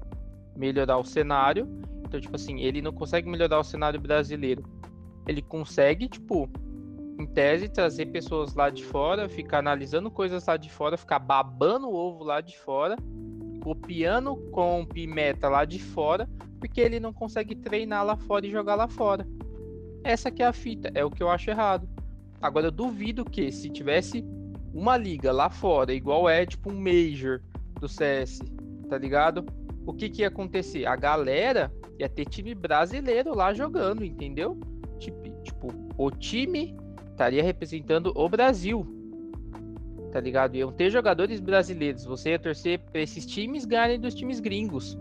[0.57, 1.69] melhorar o cenário.
[2.05, 4.65] Então, tipo assim, ele não consegue melhorar o cenário brasileiro.
[5.27, 6.49] Ele consegue, tipo,
[7.19, 11.89] em tese, trazer pessoas lá de fora, ficar analisando coisas lá de fora, ficar babando
[11.89, 12.97] o ovo lá de fora,
[13.63, 16.29] copiando com meta lá de fora,
[16.65, 19.29] porque ele não consegue treinar lá fora e jogar lá fora.
[20.03, 21.87] Essa que é a fita, é o que eu acho errado.
[22.41, 24.25] Agora eu duvido que se tivesse
[24.73, 27.43] uma liga lá fora, igual é tipo um Major
[27.79, 28.41] do CS,
[28.89, 29.45] tá ligado?
[29.87, 30.87] O que que ia acontecer?
[30.87, 34.59] A galera ia ter time brasileiro lá jogando, entendeu?
[34.99, 36.75] Tipo, tipo o time
[37.11, 38.87] estaria representando o Brasil,
[40.11, 40.57] tá ligado?
[40.57, 42.07] Iam ter jogadores brasileiros.
[42.07, 44.97] Você ia torcer pra esses times ganharem dos times gringos.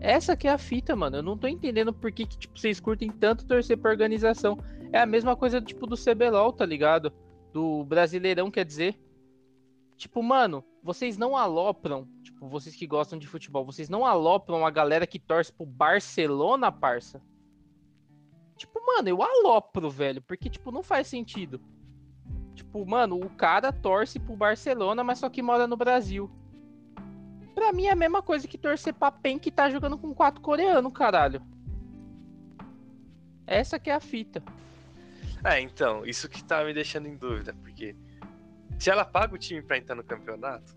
[0.00, 1.16] Essa que é a fita, mano.
[1.16, 4.58] Eu não tô entendendo por que, que tipo, vocês curtem tanto torcer pra organização.
[4.92, 7.12] É a mesma coisa, tipo, do CBLOL, tá ligado?
[7.52, 8.98] Do Brasileirão, quer dizer.
[9.96, 14.70] Tipo, mano, vocês não alopram, tipo, vocês que gostam de futebol, vocês não alopram a
[14.70, 17.20] galera que torce pro Barcelona, parça?
[18.56, 21.60] Tipo, mano, eu alopro, velho, porque, tipo, não faz sentido.
[22.54, 26.30] Tipo, mano, o cara torce pro Barcelona, mas só que mora no Brasil.
[27.58, 30.40] Pra mim é a mesma coisa que torcer pra PEN que tá jogando com quatro
[30.40, 31.42] coreanos, caralho.
[33.44, 34.40] Essa que é a fita.
[35.44, 37.96] É, então, isso que tá me deixando em dúvida, porque
[38.78, 40.76] se ela paga o time pra entrar no campeonato,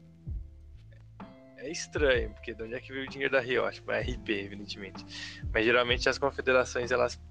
[1.57, 3.75] é estranho, porque de onde é que veio o dinheiro da Riot?
[3.75, 5.05] Tipo, é RP, evidentemente.
[5.53, 7.21] Mas geralmente as confederações, elas.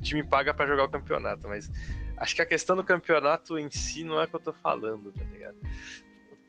[0.00, 1.70] O time paga para jogar o campeonato, mas
[2.16, 5.12] acho que a questão do campeonato em si não é o que eu tô falando,
[5.12, 5.58] tá ligado?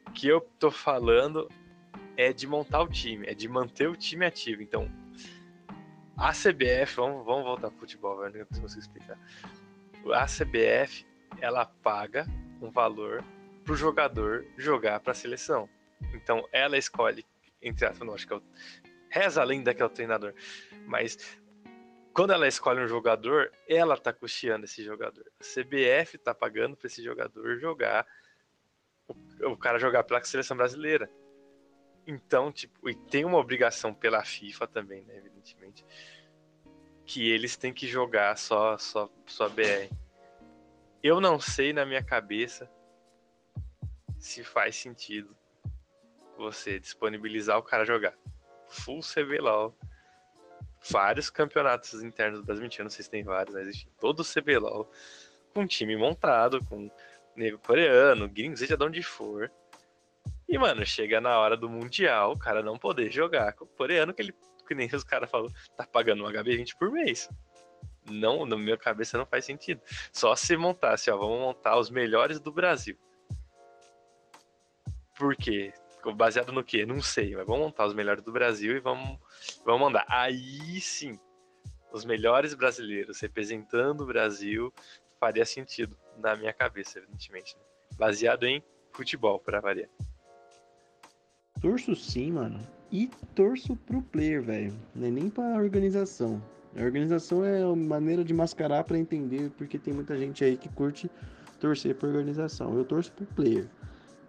[0.08, 1.50] O que eu tô falando
[2.18, 4.62] é de montar o time, é de manter o time ativo.
[4.62, 4.90] Então,
[6.18, 9.18] a CBF, vamos, vamos voltar pro futebol, velho, não consigo explicar
[10.14, 11.06] a CBF
[11.42, 12.26] ela paga
[12.62, 13.24] um valor
[13.64, 15.70] pro jogador jogar para a seleção.
[16.14, 17.26] Então ela escolhe,
[17.62, 18.44] entre aspas, não acho que é o,
[19.10, 20.34] reza a lenda que é treinador,
[20.86, 21.18] mas
[22.14, 25.26] quando ela escolhe um jogador, ela tá custeando esse jogador.
[25.40, 28.08] A CBF tá pagando para esse jogador jogar,
[29.08, 31.10] o, o cara jogar pela seleção brasileira.
[32.08, 35.86] Então, tipo, e tem uma obrigação pela FIFA também, né, evidentemente,
[37.06, 39.90] que eles têm que jogar só, só, só BR.
[41.02, 42.70] Eu não sei na minha cabeça
[44.20, 45.36] se faz sentido
[46.38, 48.14] você disponibilizar o cara jogar
[48.68, 49.78] full CBLOL,
[50.90, 54.92] vários campeonatos internos do Brasil, não sei se tem vários, mas existe todo o CBLOL,
[55.54, 56.90] com time montado, com
[57.36, 59.52] nego coreano, gringo, seja de onde for.
[60.48, 64.14] E, mano, chega na hora do Mundial, o cara não poder jogar com o coreano,
[64.14, 64.34] que ele
[64.66, 67.30] que nem os caras falam, tá pagando um HB20 por mês.
[68.10, 69.82] Não, na minha cabeça não faz sentido.
[70.12, 72.98] Só se montasse, ó, vamos montar os melhores do Brasil.
[75.18, 75.74] Por quê?
[76.16, 76.86] Baseado no quê?
[76.86, 79.18] Não sei, mas vamos montar os melhores do Brasil e vamos,
[79.64, 80.06] vamos mandar.
[80.08, 81.20] Aí sim,
[81.92, 84.72] os melhores brasileiros representando o Brasil
[85.20, 87.56] faria sentido na minha cabeça, evidentemente.
[87.56, 87.64] Né?
[87.98, 89.90] Baseado em futebol, para variar.
[91.66, 92.60] Torço sim, mano.
[92.92, 94.72] E torço pro player, velho.
[94.94, 96.40] Não é nem pra organização.
[96.78, 100.70] A organização é uma maneira de mascarar para entender, porque tem muita gente aí que
[100.70, 101.10] curte
[101.60, 102.78] torcer por organização.
[102.78, 103.68] Eu torço pro player.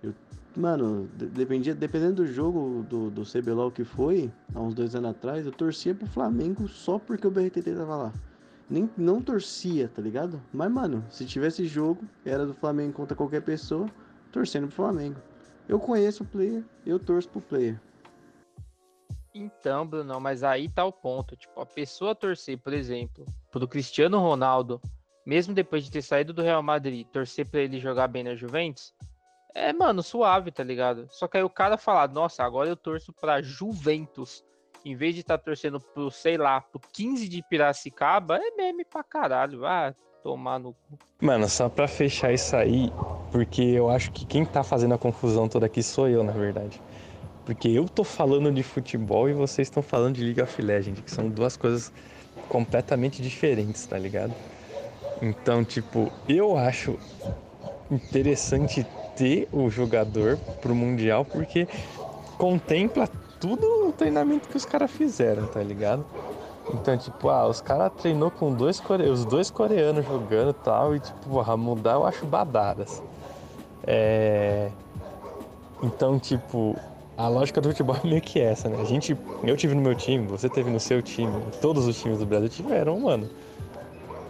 [0.03, 0.15] Eu,
[0.57, 5.45] mano, dependia, dependendo do jogo do, do CBLOL que foi, há uns dois anos atrás,
[5.45, 8.13] eu torcia pro Flamengo só porque o BRTT tava lá.
[8.71, 10.41] Nem, não torcia, tá ligado?
[10.55, 13.91] Mas, mano, se tivesse jogo, era do Flamengo contra qualquer pessoa,
[14.33, 15.21] torcendo pro Flamengo.
[15.69, 17.81] Eu conheço o player, eu torço pro player.
[19.35, 21.37] Então, Bruno, mas aí tá o ponto.
[21.37, 24.81] Tipo, a pessoa torcer, por exemplo, pro Cristiano Ronaldo,
[25.27, 28.95] mesmo depois de ter saído do Real Madrid, torcer pra ele jogar bem na Juventus,
[29.55, 31.09] é, mano, suave, tá ligado?
[31.11, 34.45] Só que aí o cara falar, nossa, agora eu torço pra Juventus,
[34.85, 38.85] em vez de estar tá torcendo pro, sei lá, pro 15 de Piracicaba, é meme
[38.85, 39.67] pra caralho.
[39.67, 39.95] Ah,
[40.27, 40.99] tomar no cu.
[41.23, 42.91] Mano, só pra fechar isso aí,
[43.31, 46.83] porque eu acho que quem tá fazendo a confusão toda aqui sou eu, na verdade.
[47.45, 51.11] Porque eu tô falando de futebol e vocês estão falando de League of Legends, que
[51.13, 51.93] são duas coisas
[52.49, 54.35] completamente diferentes, tá ligado?
[55.23, 56.99] Então, tipo, eu acho
[57.89, 61.69] interessante ter o jogador pro Mundial porque
[62.37, 63.09] contempla
[63.39, 66.05] tudo o treinamento que os caras fizeram, tá ligado?
[66.73, 70.97] Então, tipo, ah, os caras treinou com dois coreanos, os dois coreanos jogando e tal,
[70.97, 73.03] e tipo, porra, mudar eu acho badadas.
[73.87, 74.71] É...
[75.83, 76.77] Então, tipo,
[77.17, 78.81] a lógica do futebol é meio que essa, né?
[78.81, 82.19] A gente, eu tive no meu time, você teve no seu time, todos os times
[82.19, 83.29] do Brasil tiveram, mano,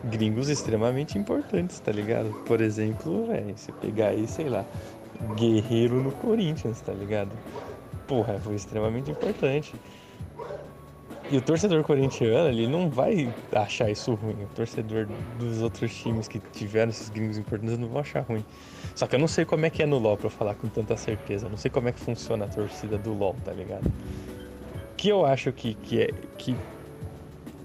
[0.04, 2.32] gringos extremamente importantes, tá ligado?
[2.44, 4.64] Por exemplo, velho, você pegar aí, sei lá,
[5.34, 7.30] Guerreiro no Corinthians, tá ligado?
[8.06, 9.74] Porra, foi extremamente importante.
[11.28, 14.44] E o torcedor corintiano, ele não vai achar isso ruim.
[14.44, 15.06] O torcedor
[15.36, 18.44] dos outros times que tiveram esses gringos importantes não vão achar ruim.
[18.94, 20.96] Só que eu não sei como é que é no LoL pra falar com tanta
[20.96, 21.46] certeza.
[21.46, 23.90] Eu não sei como é que funciona a torcida do LoL, tá ligado?
[24.96, 26.56] Que eu acho que, que, é, que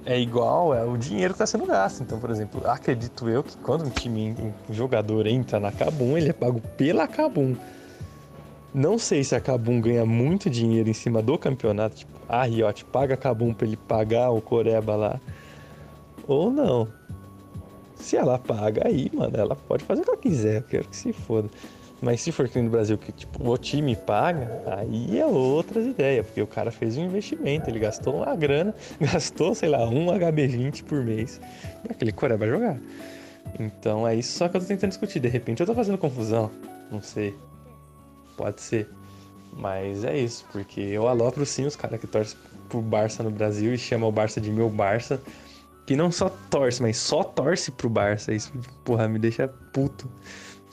[0.05, 2.01] é igual é o dinheiro que tá sendo gasto.
[2.01, 4.35] Então, por exemplo, acredito eu que quando um time,
[4.67, 7.55] um jogador entra na Kabum, ele é pago pela Kabum.
[8.73, 12.85] Não sei se a Kabum ganha muito dinheiro em cima do campeonato, tipo, a Riot
[12.85, 15.19] paga a Kabum pra ele pagar o Coreba lá,
[16.25, 16.87] ou não.
[17.95, 20.95] Se ela paga aí, mano, ela pode fazer o que ela quiser, eu quero que
[20.95, 21.49] se foda.
[22.01, 26.25] Mas se for aqui no Brasil que tipo, o time paga, aí é outras ideias,
[26.25, 30.83] porque o cara fez um investimento, ele gastou uma grana, gastou, sei lá, um HB20
[30.83, 31.39] por mês
[31.83, 32.79] pra aquele Coreba jogar.
[33.59, 35.19] Então é isso só que eu tô tentando discutir.
[35.19, 36.49] De repente eu tô fazendo confusão,
[36.89, 37.35] não sei.
[38.41, 38.89] Pode ser.
[39.53, 43.71] Mas é isso, porque eu alopro sim os caras que torcem pro Barça no Brasil
[43.71, 45.21] e chamam o Barça de meu Barça.
[45.85, 48.33] Que não só torce, mas só torce pro Barça.
[48.33, 48.51] Isso,
[48.83, 50.09] porra, me deixa puto.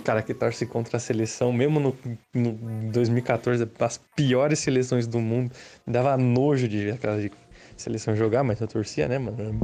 [0.02, 1.94] Cara que torce contra a seleção, mesmo no,
[2.32, 5.52] no 2014, as piores seleções do mundo.
[5.86, 7.30] Me dava nojo de ver aquela de
[7.76, 9.60] seleção jogar, mas eu torcia, né, mano?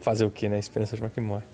[0.00, 0.58] Fazer o que, né?
[0.58, 1.44] Esperança de que morre.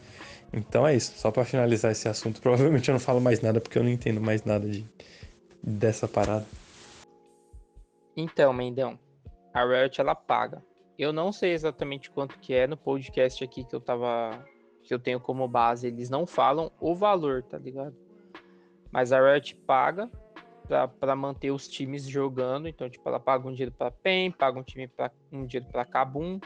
[0.53, 1.13] Então é isso.
[1.17, 2.41] Só para finalizar esse assunto.
[2.43, 4.85] Provavelmente eu não falo mais nada porque eu não entendo mais nada de,
[5.63, 6.47] dessa parada?
[8.17, 8.99] Então, Mendão,
[9.55, 10.63] a Riot ela paga.
[10.99, 14.45] Eu não sei exatamente quanto que é no podcast aqui que eu tava
[14.83, 17.95] que eu tenho como base, eles não falam o valor, tá ligado?
[18.91, 20.11] Mas a Riot paga
[20.99, 24.63] para manter os times jogando, então tipo ela paga um dinheiro para PEN, paga um
[24.63, 26.41] time para um dinheiro para Kabum,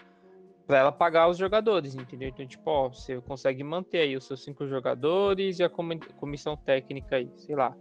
[0.67, 2.29] para ela pagar os jogadores, entendeu?
[2.29, 7.17] Então tipo, ó, você consegue manter aí os seus cinco jogadores e a comissão técnica
[7.17, 7.75] aí, sei lá,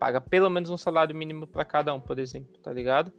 [0.00, 3.12] paga pelo menos um salário mínimo para cada um, por exemplo, tá ligado?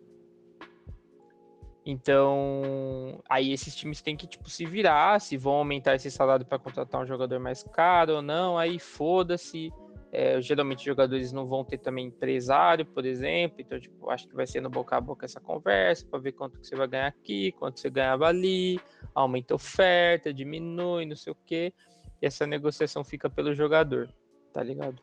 [1.86, 6.58] Então, aí esses times têm que tipo se virar, se vão aumentar esse salário para
[6.58, 9.72] contratar um jogador mais caro ou não, aí foda-se.
[10.14, 14.46] É, geralmente jogadores não vão ter também empresário, por exemplo, então tipo, acho que vai
[14.46, 17.54] ser no boca a boca essa conversa para ver quanto que você vai ganhar aqui,
[17.54, 18.78] quanto você ganhava ali,
[19.16, 21.74] aumenta a oferta, diminui, não sei o quê.
[22.22, 24.10] E essa negociação fica pelo jogador,
[24.52, 25.02] tá ligado?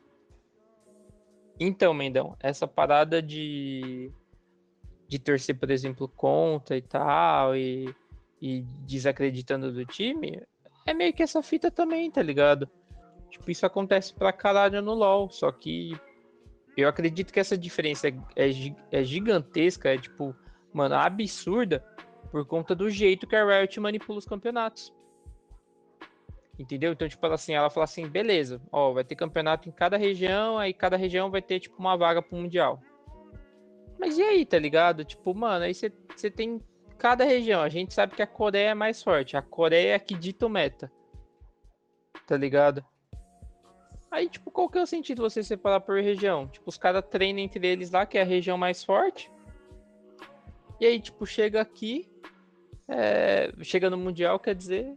[1.59, 4.11] Então, Mendão, essa parada de,
[5.07, 7.93] de torcer, por exemplo, contra e tal, e,
[8.41, 10.41] e desacreditando do time,
[10.85, 12.69] é meio que essa fita também, tá ligado?
[13.29, 15.91] Tipo, isso acontece pra caralho no LoL, só que
[16.77, 18.49] eu acredito que essa diferença é, é,
[18.91, 20.33] é gigantesca, é tipo,
[20.73, 21.83] mano, absurda
[22.31, 24.93] por conta do jeito que a Riot manipula os campeonatos.
[26.59, 26.91] Entendeu?
[26.91, 30.73] Então, tipo, assim, ela fala assim, beleza, ó, vai ter campeonato em cada região, aí
[30.73, 32.81] cada região vai ter, tipo, uma vaga pro Mundial.
[33.97, 35.05] Mas e aí, tá ligado?
[35.05, 35.89] Tipo, mano, aí você
[36.29, 36.61] tem
[36.97, 37.61] cada região.
[37.61, 39.37] A gente sabe que a Coreia é mais forte.
[39.37, 40.91] A Coreia é que dita o meta.
[42.27, 42.85] Tá ligado?
[44.11, 46.47] Aí, tipo, qual que é o sentido você separar por região?
[46.47, 49.31] Tipo, os caras treinam entre eles lá, que é a região mais forte.
[50.79, 52.09] E aí, tipo, chega aqui.
[52.87, 53.53] É...
[53.61, 54.93] Chega no Mundial, quer dizer,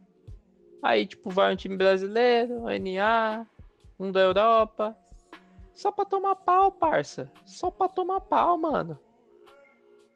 [0.82, 3.46] Aí, tipo, vai um time brasileiro, NA,
[3.98, 4.96] um da Europa.
[5.74, 7.30] Só pra tomar pau, parça.
[7.46, 8.98] Só pra tomar pau, mano.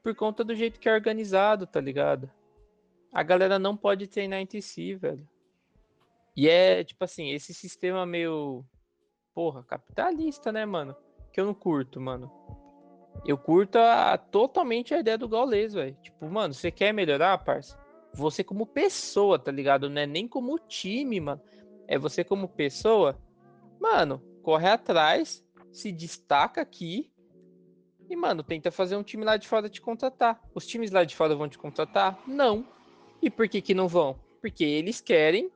[0.03, 2.31] Por conta do jeito que é organizado, tá ligado?
[3.13, 5.27] A galera não pode treinar entre si, velho.
[6.37, 8.65] E é, tipo assim, esse sistema meio.
[9.35, 10.95] Porra, capitalista, né, mano?
[11.33, 12.31] Que eu não curto, mano.
[13.25, 15.97] Eu curto a- totalmente a ideia do Gaules, velho.
[16.03, 17.79] Tipo, mano, você quer melhorar, parça?
[18.17, 19.91] Você como pessoa, tá ligado?
[19.91, 21.41] Não é nem como time, mano.
[21.87, 23.19] É você como pessoa.
[23.79, 27.13] Mano, corre atrás, se destaca aqui.
[28.09, 30.41] E, mano, tenta fazer um time lá de fora te contratar.
[30.55, 32.19] Os times lá de fora vão te contratar?
[32.27, 32.67] Não.
[33.21, 34.19] E por que que não vão?
[34.41, 35.51] Porque eles querem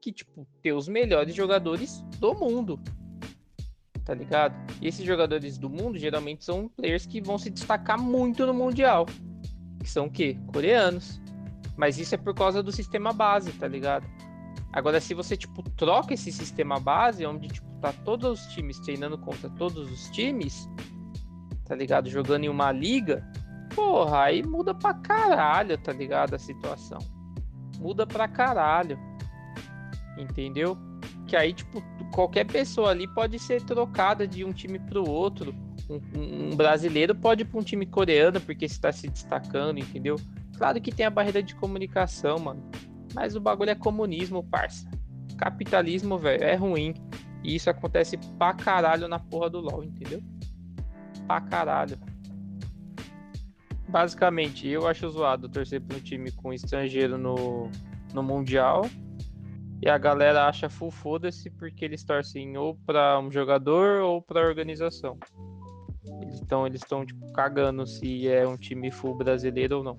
[0.00, 2.78] que, tipo, ter os melhores jogadores do mundo.
[4.04, 4.54] Tá ligado?
[4.82, 9.06] E esses jogadores do mundo geralmente são players que vão se destacar muito no Mundial.
[9.80, 10.36] Que são o quê?
[10.52, 11.20] Coreanos.
[11.76, 14.06] Mas isso é por causa do sistema base, tá ligado?
[14.72, 19.16] Agora, se você, tipo, troca esse sistema base, onde, tipo, tá todos os times treinando
[19.18, 20.68] contra todos os times,
[21.64, 22.08] tá ligado?
[22.10, 23.26] Jogando em uma liga,
[23.74, 26.34] porra, aí muda pra caralho, tá ligado?
[26.34, 26.98] A situação.
[27.78, 28.98] Muda pra caralho.
[30.18, 30.76] Entendeu?
[31.26, 35.54] Que aí, tipo, qualquer pessoa ali pode ser trocada de um time pro outro.
[35.88, 40.16] Um, um- brasileiro pode ir pra um time coreano porque está se destacando, entendeu?
[40.56, 42.62] Claro que tem a barreira de comunicação, mano.
[43.14, 44.88] Mas o bagulho é comunismo, parça.
[45.38, 46.94] Capitalismo, velho, é ruim.
[47.42, 50.22] E isso acontece pra caralho na porra do LoL, entendeu?
[51.26, 51.98] Pra caralho.
[53.88, 57.70] Basicamente, eu acho zoado torcer pra um time com estrangeiro no,
[58.12, 58.88] no Mundial.
[59.80, 64.40] E a galera acha full foda-se porque eles torcem ou pra um jogador ou pra
[64.40, 65.18] organização.
[66.42, 69.98] Então eles estão, tipo, cagando se é um time full brasileiro ou não.